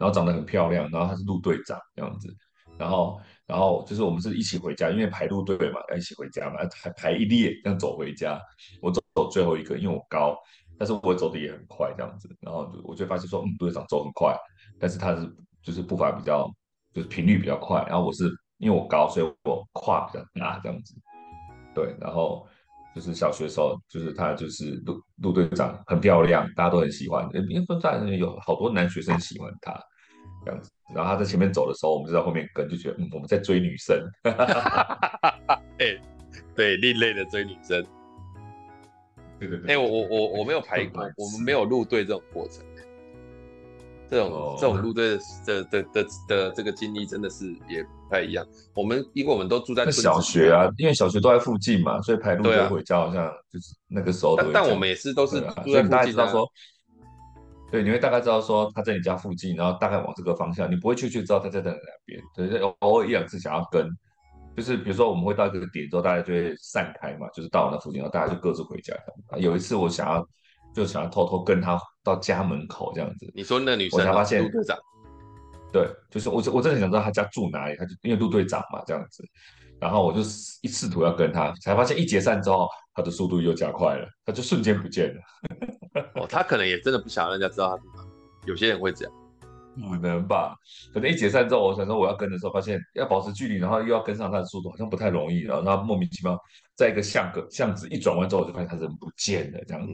[0.00, 2.34] 然后长得很漂亮，然后他是路队长这样子，
[2.76, 3.20] 然后。
[3.50, 8.40] 然后就是我们是一起回家，因为排路队嘛，要一起回家嘛，排排一列这样走回家。
[8.80, 10.38] 我走走最后一个，因为我高，
[10.78, 12.28] 但是我走的也很快这样子。
[12.40, 14.36] 然后我就发现说，嗯，队长走很快，
[14.78, 15.28] 但是他是
[15.64, 16.48] 就是步伐比较
[16.94, 17.84] 就是频率比较快。
[17.88, 20.94] 然后我是因为我高，所以我跨比较大这样子。
[21.74, 22.46] 对，然后
[22.94, 29.72] 就是小学时候，就是他就是路路队长很漂亮，大家都很喜欢，因为分站有好多男学生喜欢他
[30.44, 30.70] 这样子。
[30.94, 33.96] 然后他在前面走的时候，我们就在后面跟，就觉得嗯，我们在追女生。
[35.78, 36.00] 哎，
[36.56, 37.84] 对，另类的追女生。
[39.38, 39.74] 对对对。
[39.74, 42.64] 哎，我我我我没有排过，我们没有入队这种过程。
[44.10, 48.44] 这种、哦、这种入队的的的的的这个经历真的是也不太一样。
[48.74, 54.34] 我们因为我们都住在小学啊，因为小学都在附近嘛，所以排路队回家好像就是那个时候。
[54.36, 56.44] 但但我们也是都是住在附近、啊，大家知道说。
[57.70, 62.20] 对，你会大概知道说他在你家附近，然后大概往这个方向，你不会去去知道他在在哪边。
[62.34, 63.88] 对，偶尔一两次想要跟，
[64.56, 68.94] 就是比如说我们会到一个点之后，大家就会散开嘛，就是到那附近，然后大家就各自回家。
[69.36, 70.26] 有一次我想要
[70.74, 73.30] 就想要偷偷跟他到家门口这样子。
[73.34, 74.76] 你说那女生、啊，我才发现陆队长，
[75.72, 79.24] 对，就是我我真的很想知道他家住哪里，他就因为陆队长嘛这样子，
[79.80, 80.20] 然后我就
[80.62, 85.20] 一试图要跟他，才发现一解散之后，他的速度又加快了，他就瞬间不见了。
[86.16, 88.04] 哦，他可能也真的不想让人家知道他住哪，
[88.46, 89.14] 有些人会这样。
[89.88, 90.54] 可能吧？
[90.92, 95.40] 可能一解散之后，我想说我要跟的时候，发现要保持距离，然后又要跟上他的速度，好像不太容易。
[95.42, 96.38] 然后他莫名其妙
[96.74, 99.92] 在一个巷个巷子一转弯之后，我就发现他人不见了，这样子。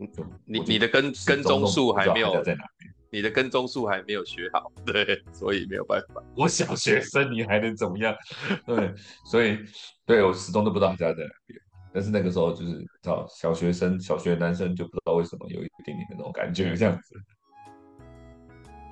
[0.00, 0.08] 嗯、
[0.46, 2.87] 你你的跟跟踪术还没有在哪边？
[3.10, 6.22] 你的跟踪术还没有学好，对，所以没有办法。
[6.36, 8.14] 我小学生，你还能怎么样？
[8.66, 8.92] 对，
[9.24, 9.58] 所以
[10.04, 11.58] 对我始终都不知道他家在哪边。
[11.90, 17.14] 但是那个时候就是叫小学生，小学男生就不知道为什么有一点点那种感觉，这样子。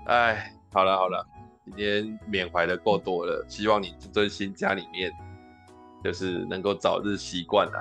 [0.06, 1.24] 哎，好了好了，
[1.66, 5.12] 今天缅怀的够多了，希望你这尊新家里面
[6.02, 7.74] 就是能够早日习惯了。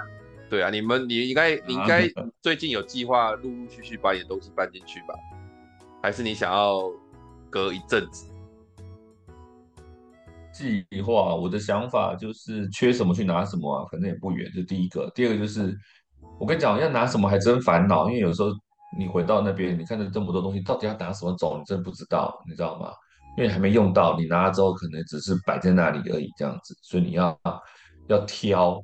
[0.49, 2.07] 对啊，你们你应该你应该
[2.41, 5.15] 最近有计划陆陆续续把你的东西搬进去吧？
[6.05, 6.83] 还是你想要
[7.49, 8.31] 隔一阵子？
[10.53, 14.47] 计划，我的想法就是缺什么去拿什么啊，反正也不远。
[14.53, 15.75] 这第一个，第二个就是
[16.39, 18.49] 我跟你讲，要拿什么还真烦恼，因为有时候。
[18.99, 21.57] 你回到那边，你看着这么多东西，到底要拿什么走？
[21.57, 22.91] 你真不知道，你知道吗？
[23.35, 26.77] 因为还没用到，你拿了之后可能只是摆在那里而已，这样子。
[26.83, 27.37] 所以你要
[28.07, 28.79] 要挑，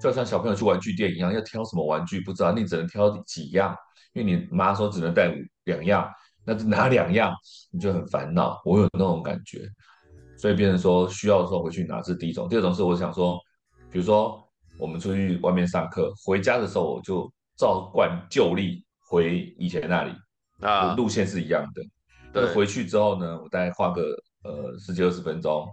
[0.00, 3.76] 就像小朋友去玩具店一样，要挑什么玩具不知道，你只能挑几样，
[4.14, 5.30] 因为你妈说只能带
[5.64, 6.08] 两样，
[6.50, 7.32] 那就拿两样，
[7.70, 8.60] 你就很烦恼。
[8.64, 9.68] 我有那种感觉，
[10.36, 12.48] 所以变成说需要的时候回去拿，这是第一种。
[12.48, 13.38] 第二种是我想说，
[13.88, 14.44] 比如说
[14.76, 18.84] 我们出去外面上课，回家的时候我就照惯旧例。
[19.02, 20.12] 回以前那里
[20.60, 21.82] 啊，路线是一样的。
[22.32, 24.02] 但是回去之后呢，我大概花个
[24.44, 25.68] 呃十几二十分钟，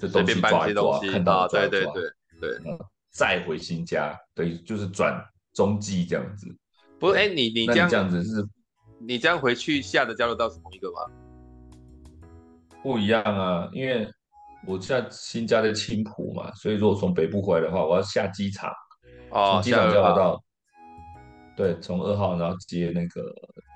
[0.00, 2.02] 就东西抓一抓，看到抓一抓，对对
[2.40, 2.78] 对对，
[3.10, 5.22] 再回新家，等于就是转
[5.52, 6.46] 中继这样子。
[6.98, 8.42] 不是，哎，你你这样这样子是，
[8.98, 10.96] 你这样回去下的交流道是同一个吗？
[12.82, 14.08] 不一样啊，因为
[14.66, 18.72] 我现在新家在青浦嘛，所以如果从北部回来的话，我要下机场，
[19.30, 20.42] 从机场交流道。
[21.56, 23.34] 对，从二号然后接那个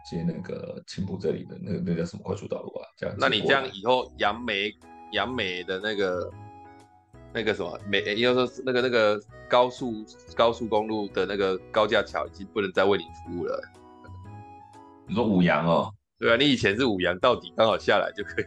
[0.08, 2.86] 接那个青浦这里的那个那叫什么快速道路啊？
[2.96, 3.16] 这样。
[3.18, 4.72] 那你这样以后杨梅
[5.12, 6.30] 杨梅的那个
[7.34, 10.04] 那个什么美，应该说那个那个高速
[10.36, 13.60] 高速公路的那个高架桥已经不能再为你服务了。
[15.12, 15.92] 你说五羊哦？
[16.18, 18.44] 对啊，你以前是五羊到底刚好下来就可以。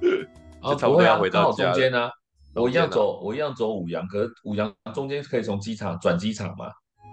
[0.60, 2.10] 就差，不会啊，刚好中间呢，
[2.52, 6.66] 我一样走我一样走五羊，可是五羊中间可以从机场转机场嘛？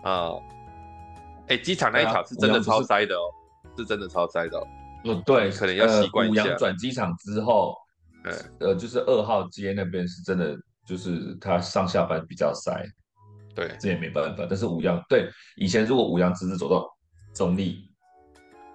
[0.03, 0.31] 啊。
[1.47, 3.29] 哎，机场那一条是真的超塞的哦，
[3.77, 4.67] 是，是真的超塞的哦。
[5.03, 6.43] 嗯，对，可能要习惯一下。
[6.43, 7.75] 五羊转机场之后，
[8.59, 10.57] 呃，就是二号街那边是真的，
[10.87, 12.83] 就是他上下班比较塞。
[13.53, 14.47] 对，这也没办法。
[14.49, 16.89] 但是五羊，对，以前如果五羊直直走到
[17.35, 17.77] 中坜，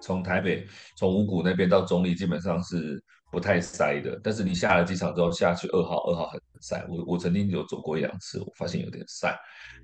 [0.01, 4.19] 从台北从五股那边到中立，基本上是不太塞的。
[4.23, 6.85] 但是你下了机场之后下去二号，二号很塞。
[6.89, 9.33] 我我曾经有走过一两次，我发现有点塞。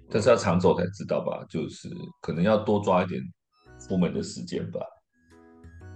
[0.09, 1.89] 但是要常走才知道吧，就是
[2.21, 3.21] 可能要多抓一点
[3.79, 4.79] 出门的时间吧。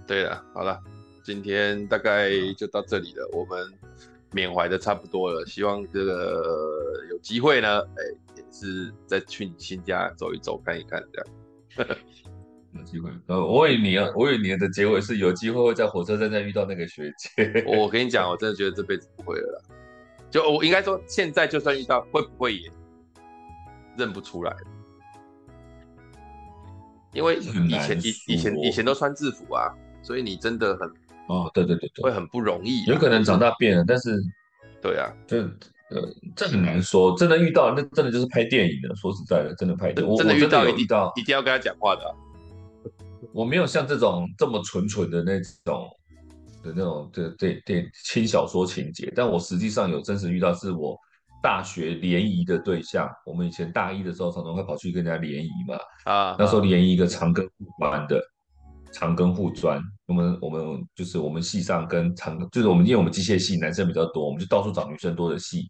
[0.06, 0.78] 对了，好了，
[1.24, 3.66] 今天大概就到这里了，我们
[4.32, 6.42] 缅怀的差不多了，希望这个
[7.10, 8.02] 有机会呢，哎，
[8.36, 11.98] 也是再去你新家走一走，看一看这样。
[12.74, 17.64] 有机会，呃，我以为你，我以为你的结尾是有机会会在火车站再遇到那个学姐。
[17.66, 19.74] 我跟你讲，我真的觉得这辈子不会了啦，
[20.30, 22.70] 就我应该说，现在就算遇到，会不会也？
[23.94, 24.56] 认不出来，
[27.12, 29.68] 因为以前以以前以前都穿制服啊，
[30.02, 30.88] 所以你真的很
[31.28, 32.84] 哦，对对对对，会很不容易。
[32.86, 34.18] 有可能长大变了，但是
[34.80, 35.42] 对啊，这
[35.90, 37.14] 呃这很难说。
[37.18, 40.16] 真的遇到那真的就是拍电影的，说实在的，真的拍电影。
[40.16, 42.02] 真的遇到遇到一定要跟他讲话的。
[43.32, 45.88] 我没有像这种这么纯纯的那种
[46.62, 50.96] 的那种对对对轻小说情节，但我实际上有真实遇到是我。
[51.44, 55.76] 大学联谊的对象，我们以前大一的时候常常会跑去跟人家联谊嘛。
[56.04, 58.22] 啊，那时候联谊一个长庚护专的，
[58.92, 60.62] 长庚护专，我们我们
[60.94, 65.68] 就是我们系上跟长庚，就是我们因为我们机械系男生比较多，我们就到处找女生多的系，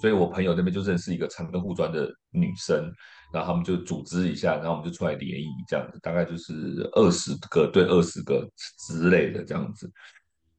[0.00, 2.88] 所以我朋友那边就认识一个长庚护专的女生，
[3.34, 8.48] 然后他们就组织一下，然后我们就出来联谊这样子，大概就是二十个对二十个
[8.86, 9.92] 之类的这样子。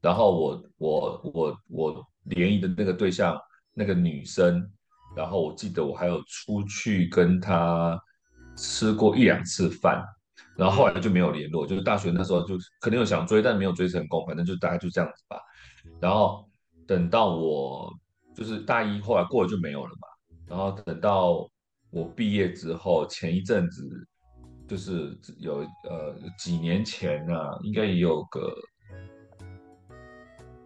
[0.02, 3.40] 然后我我我我联谊的那个对象。
[3.78, 4.66] 那个女生，
[5.18, 8.02] 然后我记得我还有出去跟她
[8.56, 10.02] 吃过一两次饭，
[10.56, 11.68] 然后后来就没有联络。
[11.68, 15.38] 就是大学那时候就可能有想追，但没有追成功，反正就大概就这样子吧。
[16.00, 16.50] 然后
[16.88, 17.94] 等到我
[18.34, 20.08] 就是大一，后来过了就没有了嘛。
[20.48, 21.46] 然后等到
[21.96, 23.90] 我毕业之后，前一阵子
[24.68, 28.54] 就是有呃几年前呢、啊，应该也有个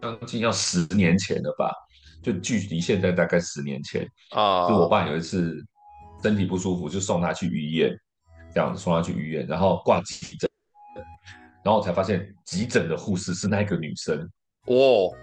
[0.02, 1.72] 将近要十年前了吧，
[2.20, 5.64] 就距离现在大概十年前啊，就我爸有一次
[6.20, 7.96] 身体不舒服，就送他去医院，
[8.52, 10.50] 这样子送他去医院，然后挂急诊，
[11.62, 14.28] 然后我才发现急诊的护士是那个女生
[14.66, 15.14] 哦。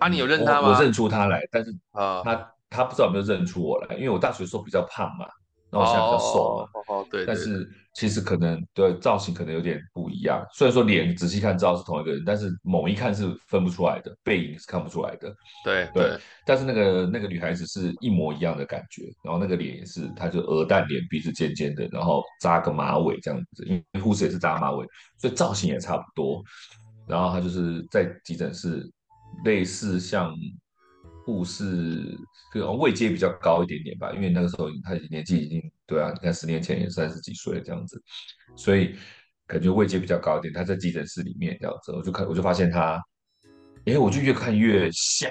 [0.00, 0.70] 啊，你有认他吗？
[0.70, 5.26] 我，我认出他来，但是啊，他他不知道有没有认出我来，因为我大学的时候比较胖嘛。
[5.72, 7.64] 那我现在比较瘦嘛，哦哦对，对，对，但是
[7.94, 10.44] 其实可能对造型可能有点不一样。
[10.52, 15.32] 虽然说脸仔细看知道是同一个人，但是猛一看是分不出来的，背影是看不出来的。
[15.64, 24.84] 对对，对，但是那个那个女孩子是一模一样的感觉，然后那个脸也是，她就鹅蛋脸，鼻子尖尖的，然后扎个马尾这样子，因为护士也是扎马尾，
[25.18, 26.42] 所以造型也差不多。
[27.06, 28.90] 然后她就是在急诊室，
[29.44, 30.34] 类似像。
[31.24, 32.18] 护士
[32.52, 38.02] 就位阶比较高一点点吧，因为那个时候他年纪已经对啊，你看十年前也三十几岁这样子，
[38.56, 38.94] 所以
[39.46, 40.52] 感觉位阶比较高一点。
[40.52, 43.00] 他在急诊室里面这样子，我就看我就发现他，
[43.84, 45.30] 哎，我就越看越像。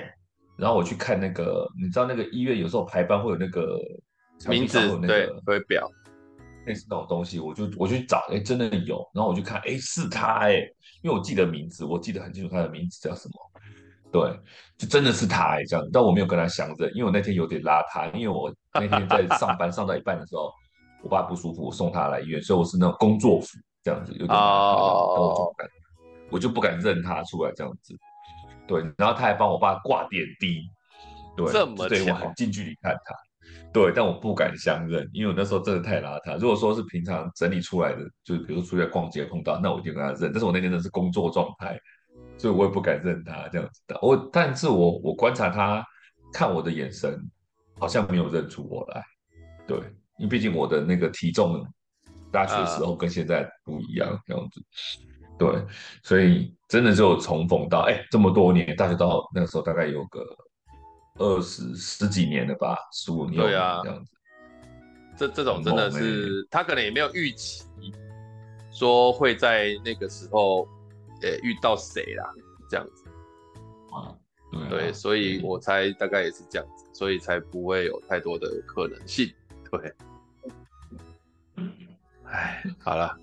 [0.58, 3.80] 然后我去看那个，你知道那个医院有时候排班会有那个
[4.50, 5.90] 名字，那个、对，会表
[6.66, 9.02] 类似那种东西，我就我去找，哎，真的有。
[9.14, 10.56] 然后我就看，哎，是他哎，
[11.02, 13.34] 因为我记得名字，我记得很清楚他的名字叫什么。
[14.12, 14.22] 对，
[14.78, 20.52] 就真的是他哎，这样，但我没有跟他相认，因为我那天有点邋遢，因为我那天在上班上到一半的时候，
[21.04, 23.48] 我爸不舒服，我送他来医院，所以我是那种工作服
[23.84, 25.70] 这样子，有点邋遢，但我就不敢，
[26.32, 27.96] 我就不敢认他出来这样子。
[28.68, 30.62] 对，然后他还帮我爸挂点滴，
[31.38, 33.16] 对，这么对我很近距离看他，
[33.72, 36.38] 对，但我不敢相认，因为我那时候真的太邋遢。
[36.40, 41.80] 如果说是平常整理出来的，就是比如说出去逛街碰到，那我一定跟他认，但是我那天真的是工作状态。
[42.38, 45.86] 所以我也不敢认他这样子的，我但是我我观察他
[46.32, 47.20] 看我的眼神，
[47.78, 49.04] 好像没有认出我来，
[49.68, 49.78] 对，
[50.18, 51.62] 因为毕竟我的那个体重，
[52.32, 54.62] 大学时候跟现在不一样这样子，
[55.38, 55.62] 对，
[56.02, 60.24] 所以真的就重逢到，哎，这么多年，大学到那个时候大概有个
[61.16, 64.12] 二十十几年了吧，十五年对这样子，
[65.18, 67.66] 这这种真的是他可能也没有预期，
[68.72, 70.66] 说会在那个时候。
[71.22, 72.34] 呃，遇到谁啦？
[72.70, 73.06] 这样子
[73.92, 74.16] 啊，
[74.52, 79.32] 对啊，对，所以我猜大概也是这样子，所以才不会有太多的可能性。
[79.72, 79.94] 对，
[82.26, 83.18] 哎，好了，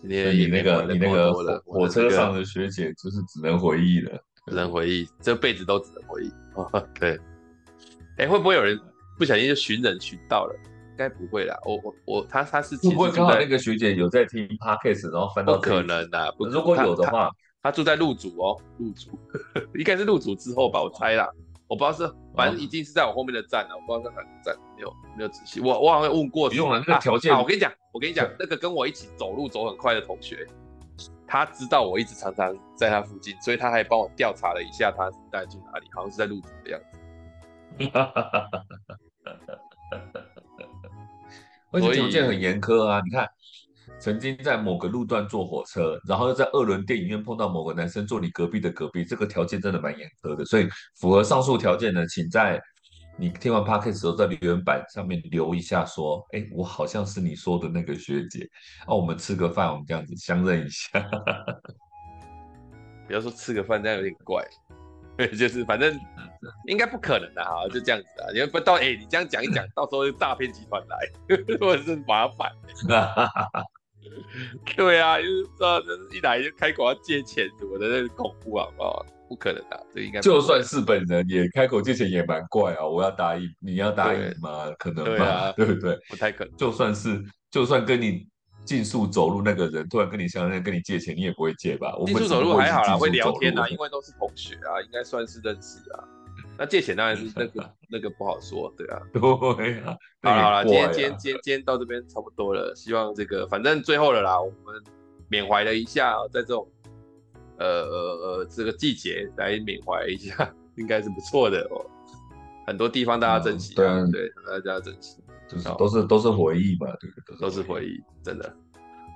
[0.00, 1.32] 今天你那个你那个
[1.64, 6.30] 火车上的学姐就是只能回忆了，只能回忆，这辈子都只能回忆。
[6.54, 7.18] 哦， 对，
[8.18, 8.78] 哎，会不会有人
[9.18, 10.56] 不小心就寻人寻到了？
[10.96, 15.56] 应该不会啦，我我我他他是会不会刚好那个学姐有在听 Podcast，然后翻到？
[15.56, 17.30] 不可能的，不，如果有的话，
[17.62, 19.10] 他，住在路竹哦，路竹
[19.76, 21.28] 应该是路竹之后吧，我猜啦，
[21.68, 30.46] 我不知道是，反正已经是在我后面的站了，我不知道在哪个站，没有没有仔细，我我好像问过，不用了，那个条件、啊啊，我跟你讲，我跟你讲，那个跟我一起走路走很快的同学，
[31.26, 36.86] 他知道我一直常常在他附近，所以他还帮我调查了一下，他大概住哪里，好像是在路竹的样子。
[41.80, 41.88] 哈哈哈哈哈。
[41.88, 43.00] 而且条件很严苛啊！
[43.04, 43.28] 你看，
[43.98, 50.44] 曾经在某个路段坐火车，然后又在二轮电影院碰到某个男生坐你隔壁的隔壁，这个条件真的蛮严苛的。
[50.44, 52.60] 所以符合上述条件的，请在
[53.18, 58.48] 你听完 podcast 的时候，在留言板上面留一下，说：“哎，我好像是你说的那个学姐。”
[58.86, 61.02] 啊，我们吃个饭，我们这样子相认一下。
[63.08, 64.44] 不要说吃个饭，这样有点怪。
[65.16, 65.98] 对， 就是反正
[66.68, 68.28] 应该不可能的哈，就这样子啊。
[68.34, 70.96] 因为不到哎、欸，你这样讲一讲，到时候诈骗集团来，
[71.60, 72.50] 或者是麻烦。
[74.76, 78.84] 对啊，就是说一来就开口要借钱什么的，那恐怖啊不？
[79.28, 82.86] 不可能的，这应该就算是本人也开口借钱也蛮怪啊。
[82.86, 84.70] 我要答应，你要答应吗？
[84.78, 85.16] 可能吗？
[85.16, 85.98] 对啊， 对不对？
[86.08, 86.56] 不太可能。
[86.56, 88.24] 就算是，就算跟你。
[88.66, 91.94] 竞速走路那个人突然跟你相认，跟你借钱，你也不会借吧？
[92.04, 96.04] 竞速走路还好啦，会聊天啊，因为都是同学啊，应该算是认识啊。
[96.58, 99.00] 那借钱当然是那个 那个不好说，对啊。
[99.12, 99.96] 对啊。
[100.22, 104.82] 好了好了，今天今天今天今天到这边差不多了，希望这个反正最后了啦，我们
[105.28, 106.68] 缅怀了一下，在这种
[107.58, 111.84] 呃呃这个季节来缅怀一下， 应该是不错的哦。
[112.66, 115.18] 很多地方大家珍惜，对对，大家珍惜。
[115.48, 117.40] 就是都是都是回忆吧，对不对？
[117.40, 118.52] 都是回忆，真的，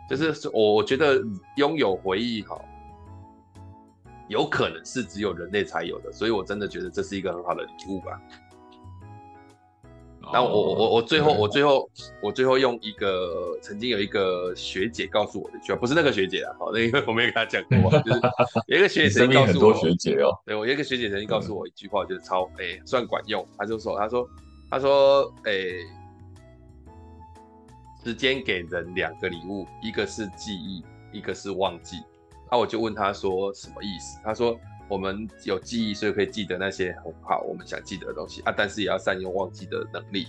[0.08, 1.20] 就是我我觉得
[1.56, 2.56] 拥有回忆哈，
[4.28, 8.20] 有可能是只有人类才有的，所以我真的觉得这是一个很好的礼物吧。
[10.32, 11.90] 那我我我我最后我最后
[12.22, 18.20] 我最后用一个曾经有一个学姐告诉我的一句话，不是那个学姐啊，好，那因为我没有跟她讲过，就是
[18.68, 24.28] 有一个学姐曾经告诉我，很多学姐哦，对我有一个学姐曾经告诉我一句话，就是超哎算管用，她就说她说
[24.70, 25.52] 她说哎。
[28.04, 30.82] 时间给人两个礼物，一个是记忆，
[31.12, 31.98] 一个是忘记。
[32.50, 34.18] 那、啊、我就问他说什么意思？
[34.24, 40.26] 他说我们有记忆，所以可以记得那些很好我们想记得的东西啊，但是也要善用忘记的能力，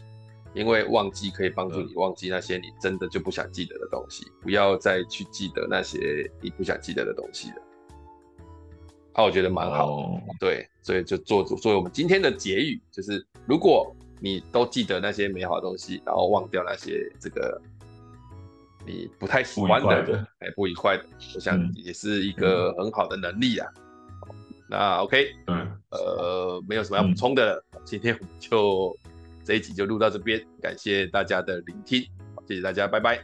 [0.53, 7.55] 因为忘记可以帮助你忘记那些你真的就不想记得的东西，不要再去记得那些你不想记得的东西了。
[9.13, 10.19] 啊，我觉得蛮好，oh.
[10.39, 11.57] 对，所以就做主。
[11.57, 13.93] 所以我们今天的结语就是，如果
[14.23, 17.59] 你都记得那些美好的东西，然后忘掉那些这个
[18.85, 21.03] 你不太喜欢的、哎，不愉快的，
[21.33, 23.67] 我想也是一个很好的能力啊。
[24.29, 24.35] 嗯、
[24.69, 28.95] 那 OK，嗯，呃，没有什么要补充的了，嗯、今天我们就
[29.43, 32.01] 这一集就录到这边，感谢大家的聆听，
[32.47, 33.19] 谢谢大家，拜拜，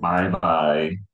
[0.00, 1.11] 拜拜。